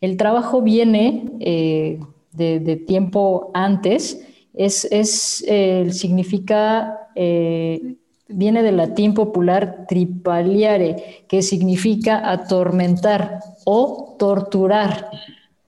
El 0.00 0.16
trabajo 0.16 0.62
viene 0.62 1.30
eh, 1.40 2.00
de, 2.32 2.76
tiempo 2.86 3.50
antes, 3.54 4.26
es, 4.54 4.86
es 4.90 5.44
significa, 5.96 7.08
eh, 7.14 7.96
viene 8.28 8.62
del 8.62 8.76
latín 8.76 9.14
popular 9.14 9.86
tripaliare, 9.88 11.24
que 11.28 11.42
significa 11.42 12.30
atormentar 12.30 13.40
o 13.64 14.16
torturar. 14.18 15.10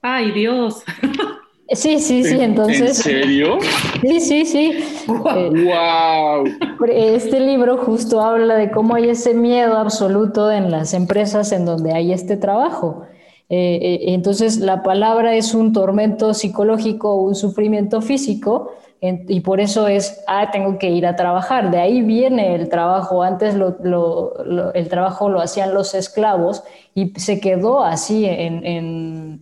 Ay, 0.01 0.31
Dios. 0.31 0.83
Sí, 1.71 1.99
sí, 1.99 2.23
sí, 2.23 2.37
entonces. 2.39 3.05
¿En 3.05 3.13
serio? 3.13 3.57
Sí, 4.01 4.19
sí, 4.21 4.45
sí. 4.45 4.73
¡Wow! 5.07 6.45
Eh, 6.87 7.15
este 7.15 7.39
libro 7.39 7.77
justo 7.77 8.21
habla 8.21 8.55
de 8.55 8.69
cómo 8.69 8.95
hay 8.95 9.09
ese 9.09 9.33
miedo 9.33 9.77
absoluto 9.77 10.51
en 10.51 10.71
las 10.71 10.93
empresas 10.93 11.51
en 11.51 11.65
donde 11.65 11.93
hay 11.93 12.13
este 12.13 12.37
trabajo. 12.37 13.01
Eh, 13.49 13.79
eh, 13.81 13.99
entonces, 14.13 14.59
la 14.59 14.83
palabra 14.83 15.35
es 15.35 15.53
un 15.53 15.73
tormento 15.73 16.33
psicológico, 16.33 17.15
un 17.15 17.35
sufrimiento 17.35 18.01
físico, 18.01 18.71
y 18.99 19.41
por 19.41 19.59
eso 19.59 19.87
es, 19.87 20.23
ah, 20.27 20.49
tengo 20.51 20.79
que 20.79 20.89
ir 20.89 21.05
a 21.05 21.15
trabajar. 21.15 21.69
De 21.69 21.77
ahí 21.77 22.01
viene 22.01 22.55
el 22.55 22.67
trabajo. 22.67 23.21
Antes 23.21 23.53
el 23.53 24.89
trabajo 24.89 25.29
lo 25.29 25.39
hacían 25.39 25.73
los 25.73 25.93
esclavos 25.93 26.63
y 26.95 27.13
se 27.19 27.39
quedó 27.39 27.83
así 27.83 28.25
en, 28.25 28.65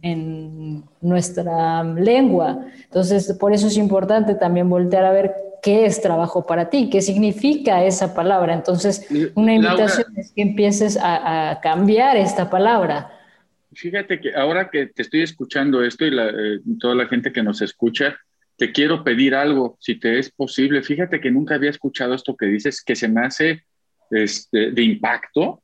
en, 0.02 0.84
nuestra 1.02 1.84
lengua. 1.84 2.66
Entonces, 2.84 3.32
por 3.40 3.54
eso 3.54 3.68
es 3.68 3.78
importante 3.78 4.34
también 4.34 4.68
voltear 4.70 5.06
a 5.06 5.12
ver 5.12 5.36
qué 5.62 5.86
es 5.86 6.02
trabajo 6.02 6.46
para 6.48 6.70
ti, 6.70 6.90
qué 6.90 7.02
significa 7.02 7.86
esa 7.86 8.16
palabra. 8.16 8.54
Entonces, 8.54 9.08
una 9.36 9.54
invitación 9.54 10.08
es 10.18 10.32
que 10.32 10.42
empieces 10.42 10.98
a, 11.02 11.60
cambiar 11.62 12.18
esta 12.18 12.50
palabra. 12.50 13.12
Fíjate 13.72 14.20
que 14.20 14.34
ahora 14.34 14.70
que 14.70 14.88
te 14.88 15.04
estoy 15.04 15.22
escuchando 15.22 15.84
esto 15.84 16.06
y 16.06 16.18
eh, 16.18 16.60
toda 16.80 16.96
la 16.96 17.08
gente 17.08 17.32
que 17.32 17.44
nos 17.44 17.62
escucha, 17.62 18.16
te 18.58 18.72
quiero 18.72 19.04
pedir 19.04 19.36
algo, 19.36 19.78
si 19.80 19.96
te 19.96 20.20
es 20.20 20.32
posible. 20.32 20.82
Fíjate 20.82 21.20
que 21.20 21.32
nunca 21.32 21.56
había 21.56 21.70
escuchado 21.70 22.14
esto 22.14 22.38
que 22.38 22.46
dices, 22.46 22.84
que 22.84 22.96
se 22.96 23.08
me 23.08 23.22
hace 23.22 23.66
este, 24.12 24.72
de 24.72 24.82
impacto 24.82 25.62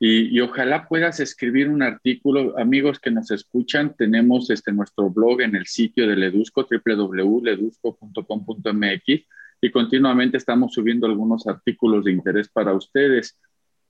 y, 0.00 0.38
ojalá 0.40 0.86
puedas 0.86 1.18
escribir 1.18 1.68
un 1.68 1.82
artículo. 1.82 2.56
Amigos 2.56 3.00
que 3.00 3.10
nos 3.10 3.32
escuchan, 3.32 3.96
tenemos 3.96 4.48
este, 4.50 4.70
nuestro 4.72 5.10
blog 5.10 5.40
en 5.40 5.56
el 5.56 5.66
sitio 5.66 6.06
de 6.06 6.14
Ledusco, 6.14 6.68
www.ledusco.com.mx 6.70 9.26
y 9.60 9.72
continuamente 9.72 10.36
estamos 10.36 10.72
subiendo 10.72 11.08
algunos 11.08 11.48
artículos 11.48 12.04
de 12.04 12.12
interés 12.12 12.48
para 12.48 12.74
ustedes. 12.74 13.36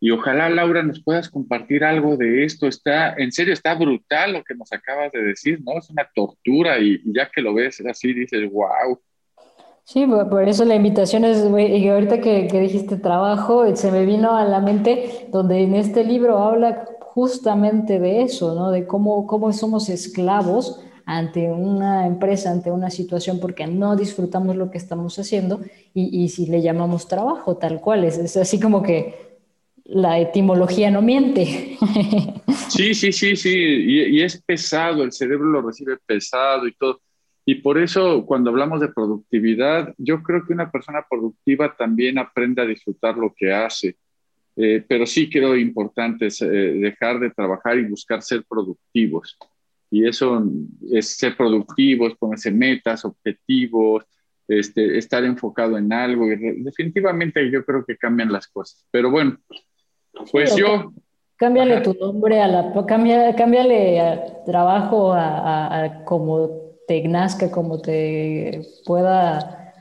Y 0.01 0.11
ojalá, 0.13 0.49
Laura, 0.49 0.83
nos 0.83 1.03
puedas 1.03 1.29
compartir 1.29 1.83
algo 1.83 2.17
de 2.17 2.45
esto. 2.45 2.69
Está, 2.69 3.15
en 3.15 3.33
serio, 3.33 3.53
está 3.53 3.75
brutal 3.75 4.33
lo 4.33 4.45
que 4.45 4.55
nos 4.55 4.73
acabas 4.73 5.11
de 5.11 5.23
decir, 5.23 5.61
¿no? 5.65 5.79
Es 5.79 5.91
una 5.91 6.09
tortura 6.15 6.79
y, 6.79 7.01
ya 7.07 7.29
que 7.29 7.41
lo 7.41 7.55
ves 7.55 7.83
así, 7.89 8.13
dices, 8.13 8.51
wow. 8.51 9.01
Sí, 9.83 10.07
por 10.07 10.47
eso 10.47 10.65
la 10.65 10.77
invitación 10.77 11.25
es, 11.25 11.45
y 11.45 11.89
ahorita 11.89 12.21
que, 12.21 12.47
que 12.47 12.61
dijiste 12.61 12.97
trabajo, 12.97 13.75
se 13.75 13.91
me 13.91 14.05
vino 14.05 14.37
a 14.37 14.45
la 14.45 14.61
mente 14.61 15.27
donde 15.33 15.63
en 15.63 15.75
este 15.75 16.05
libro 16.05 16.39
habla 16.39 16.85
justamente 17.01 17.99
de 17.99 18.23
eso, 18.23 18.55
¿no? 18.55 18.71
De 18.71 18.87
cómo, 18.87 19.27
cómo 19.27 19.53
somos 19.53 19.89
esclavos 19.89 20.81
ante 21.07 21.51
una 21.51 22.07
empresa, 22.07 22.51
ante 22.51 22.71
una 22.71 22.91
situación, 22.91 23.41
porque 23.41 23.67
no 23.67 23.97
disfrutamos 23.97 24.57
lo 24.57 24.71
que 24.71 24.77
estamos 24.77 25.19
haciendo 25.19 25.61
y, 25.95 26.23
y 26.23 26.29
si 26.29 26.47
le 26.47 26.61
llamamos 26.61 27.09
trabajo, 27.09 27.57
tal 27.57 27.81
cual, 27.81 28.05
es, 28.05 28.19
es 28.19 28.37
así 28.37 28.61
como 28.61 28.83
que 28.83 29.28
la 29.89 30.19
etimología 30.21 30.91
no 30.91 31.03
miente. 31.03 31.77
Sí, 32.69 32.95
sí, 32.95 33.13
sí, 33.13 33.35
sí, 33.35 33.51
y, 33.51 34.21
es 34.21 34.43
pesado, 34.43 35.03
el 35.03 35.11
cerebro 35.11 35.47
lo 35.47 35.63
recibe 35.63 35.97
pesado 36.05 36.67
y 36.67 36.75
todo. 36.75 37.01
Y 37.47 37.57
por 37.57 37.79
eso 37.79 38.27
cuando 38.27 38.51
hablamos 38.51 38.81
de 38.81 38.93
productividad, 38.93 39.95
yo 39.97 40.23
creo 40.23 40.45
que 40.45 40.53
una 40.53 40.71
persona 40.71 41.05
productiva 41.09 41.75
también 41.75 42.19
aprende 42.19 42.61
a 42.61 42.67
disfrutar 42.67 43.17
lo 43.17 43.33
que 43.35 43.53
hace. 43.53 43.97
Eh, 44.55 44.85
pero 44.87 45.07
sí 45.07 45.31
creo 45.31 45.57
importante 45.57 46.27
eh, 46.27 46.45
dejar 46.45 47.21
de 47.21 47.31
trabajar 47.31 47.79
y 47.79 47.89
buscar 47.89 48.23
ser 48.23 48.45
productivos. 48.47 49.39
Y 49.91 50.07
eso 50.07 50.45
es 50.93 51.17
ser 51.17 51.37
productivos, 51.37 52.17
ponerse 52.17 52.51
metas, 52.51 53.05
objetivos, 53.07 54.05
este, 54.47 54.99
estar 54.99 55.25
enfocado 55.25 55.79
en 55.79 55.91
algo. 55.91 56.31
Y 56.31 56.37
definitivamente 56.63 57.51
yo 57.51 57.65
creo 57.65 57.85
que 57.85 57.97
cambian 57.97 58.31
las 58.31 58.47
cosas. 58.49 58.85
Pero 58.91 59.11
bueno, 59.11 59.39
pues 60.31 60.55
yo. 60.57 60.93
Cámbiale 61.37 61.81
tu 61.83 61.95
nombre 61.95 62.41
a 62.41 62.49
la. 62.49 62.73
cámbiale 62.87 64.01
a 64.01 64.45
trabajo 64.45 65.13
a, 65.15 66.03
como 66.05 66.51
te 66.87 67.07
nazca, 67.07 67.51
como 67.51 67.81
te 67.81 68.63
pueda 68.85 69.73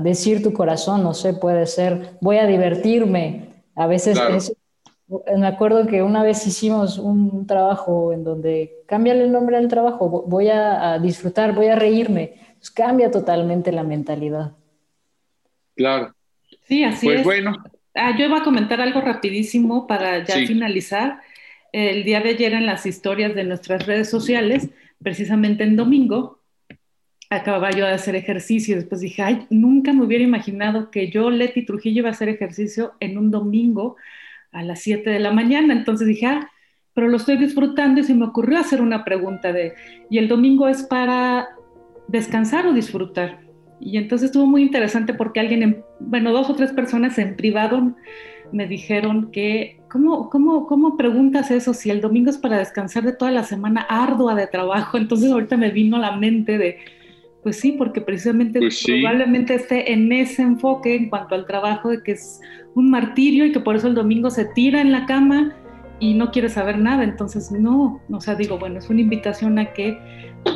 decir 0.00 0.42
tu 0.42 0.52
corazón, 0.52 1.02
no 1.02 1.14
sé, 1.14 1.34
puede 1.34 1.66
ser, 1.66 2.16
voy 2.20 2.38
a 2.38 2.46
divertirme. 2.46 3.64
A 3.74 3.86
veces 3.86 4.18
me 5.36 5.46
acuerdo 5.46 5.86
que 5.86 6.02
una 6.02 6.22
vez 6.22 6.46
hicimos 6.46 6.98
un 6.98 7.46
trabajo 7.46 8.12
en 8.12 8.22
donde 8.22 8.82
cámbiale 8.86 9.24
el 9.24 9.32
nombre 9.32 9.56
al 9.56 9.68
trabajo, 9.68 10.08
voy 10.08 10.48
a, 10.48 10.98
disfrutar, 10.98 11.54
voy 11.54 11.66
a 11.66 11.76
reírme. 11.76 12.34
Pues 12.58 12.70
cambia 12.70 13.10
totalmente 13.10 13.72
la 13.72 13.82
mentalidad. 13.82 14.52
Claro. 15.74 16.14
Sí, 16.64 16.84
así 16.84 17.06
pues 17.06 17.24
bueno, 17.24 17.56
Ah, 18.02 18.16
yo 18.16 18.24
iba 18.24 18.38
a 18.38 18.42
comentar 18.42 18.80
algo 18.80 19.02
rapidísimo 19.02 19.86
para 19.86 20.24
ya 20.24 20.36
finalizar. 20.46 21.20
El 21.70 22.02
día 22.02 22.20
de 22.20 22.30
ayer 22.30 22.54
en 22.54 22.64
las 22.64 22.86
historias 22.86 23.34
de 23.34 23.44
nuestras 23.44 23.84
redes 23.86 24.08
sociales, 24.08 24.70
precisamente 25.02 25.64
en 25.64 25.76
domingo, 25.76 26.40
acababa 27.28 27.70
yo 27.72 27.84
de 27.84 27.92
hacer 27.92 28.16
ejercicio. 28.16 28.74
Después 28.76 29.02
dije, 29.02 29.20
ay, 29.22 29.46
nunca 29.50 29.92
me 29.92 30.02
hubiera 30.02 30.24
imaginado 30.24 30.90
que 30.90 31.10
yo, 31.10 31.30
Leti 31.30 31.66
Trujillo, 31.66 31.98
iba 31.98 32.08
a 32.08 32.12
hacer 32.12 32.30
ejercicio 32.30 32.94
en 33.00 33.18
un 33.18 33.30
domingo 33.30 33.96
a 34.50 34.62
las 34.62 34.80
7 34.80 35.10
de 35.10 35.20
la 35.20 35.32
mañana. 35.32 35.74
Entonces 35.74 36.08
dije, 36.08 36.24
ah, 36.24 36.50
pero 36.94 37.06
lo 37.06 37.18
estoy 37.18 37.36
disfrutando 37.36 38.00
y 38.00 38.04
se 38.04 38.14
me 38.14 38.24
ocurrió 38.24 38.58
hacer 38.60 38.80
una 38.80 39.04
pregunta 39.04 39.52
de, 39.52 39.74
¿y 40.08 40.16
el 40.16 40.26
domingo 40.26 40.68
es 40.68 40.84
para 40.84 41.50
descansar 42.08 42.66
o 42.66 42.72
disfrutar? 42.72 43.49
Y 43.80 43.96
entonces 43.96 44.26
estuvo 44.26 44.46
muy 44.46 44.62
interesante 44.62 45.14
porque 45.14 45.40
alguien, 45.40 45.82
bueno, 45.98 46.32
dos 46.32 46.50
o 46.50 46.54
tres 46.54 46.72
personas 46.72 47.18
en 47.18 47.34
privado 47.36 47.94
me 48.52 48.66
dijeron 48.66 49.30
que, 49.30 49.80
¿cómo, 49.88 50.28
cómo, 50.28 50.66
¿cómo 50.66 50.96
preguntas 50.96 51.50
eso 51.50 51.72
si 51.72 51.90
el 51.90 52.00
domingo 52.00 52.30
es 52.30 52.38
para 52.38 52.58
descansar 52.58 53.04
de 53.04 53.12
toda 53.12 53.30
la 53.30 53.44
semana 53.44 53.86
ardua 53.88 54.34
de 54.34 54.46
trabajo? 54.46 54.98
Entonces 54.98 55.32
ahorita 55.32 55.56
me 55.56 55.70
vino 55.70 55.96
a 55.96 56.00
la 56.00 56.16
mente 56.16 56.58
de, 56.58 56.78
pues 57.42 57.58
sí, 57.58 57.72
porque 57.72 58.00
precisamente 58.00 58.58
pues 58.58 58.82
probablemente 58.84 59.54
esté 59.54 59.92
en 59.92 60.12
ese 60.12 60.42
enfoque 60.42 60.94
en 60.94 61.08
cuanto 61.08 61.34
al 61.34 61.46
trabajo 61.46 61.88
de 61.88 62.02
que 62.02 62.12
es 62.12 62.40
un 62.74 62.90
martirio 62.90 63.46
y 63.46 63.52
que 63.52 63.60
por 63.60 63.76
eso 63.76 63.88
el 63.88 63.94
domingo 63.94 64.30
se 64.30 64.44
tira 64.44 64.80
en 64.80 64.92
la 64.92 65.06
cama 65.06 65.54
y 66.00 66.14
no 66.14 66.30
quiere 66.30 66.48
saber 66.48 66.78
nada. 66.78 67.04
Entonces, 67.04 67.50
no, 67.52 68.00
o 68.10 68.20
sea, 68.20 68.34
digo, 68.34 68.58
bueno, 68.58 68.78
es 68.78 68.90
una 68.90 69.00
invitación 69.00 69.58
a 69.58 69.72
que 69.72 69.98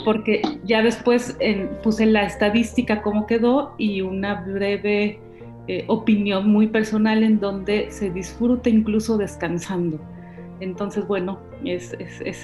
porque 0.05 0.43
ya 0.65 0.83
después 0.83 1.37
puse 1.83 2.07
la 2.07 2.25
estadística 2.25 3.03
cómo 3.03 3.27
quedó 3.27 3.75
y 3.79 4.01
una 4.01 4.43
breve 4.43 5.19
eh, 5.67 5.85
opinión 5.89 6.51
muy 6.51 6.67
personal 6.67 7.23
en 7.23 7.41
donde 7.41 7.91
se 7.91 8.11
disfruta 8.11 8.69
incluso 8.69 9.17
descansando. 9.17 9.99
Entonces, 10.61 11.07
bueno, 11.07 11.39
es, 11.65 11.95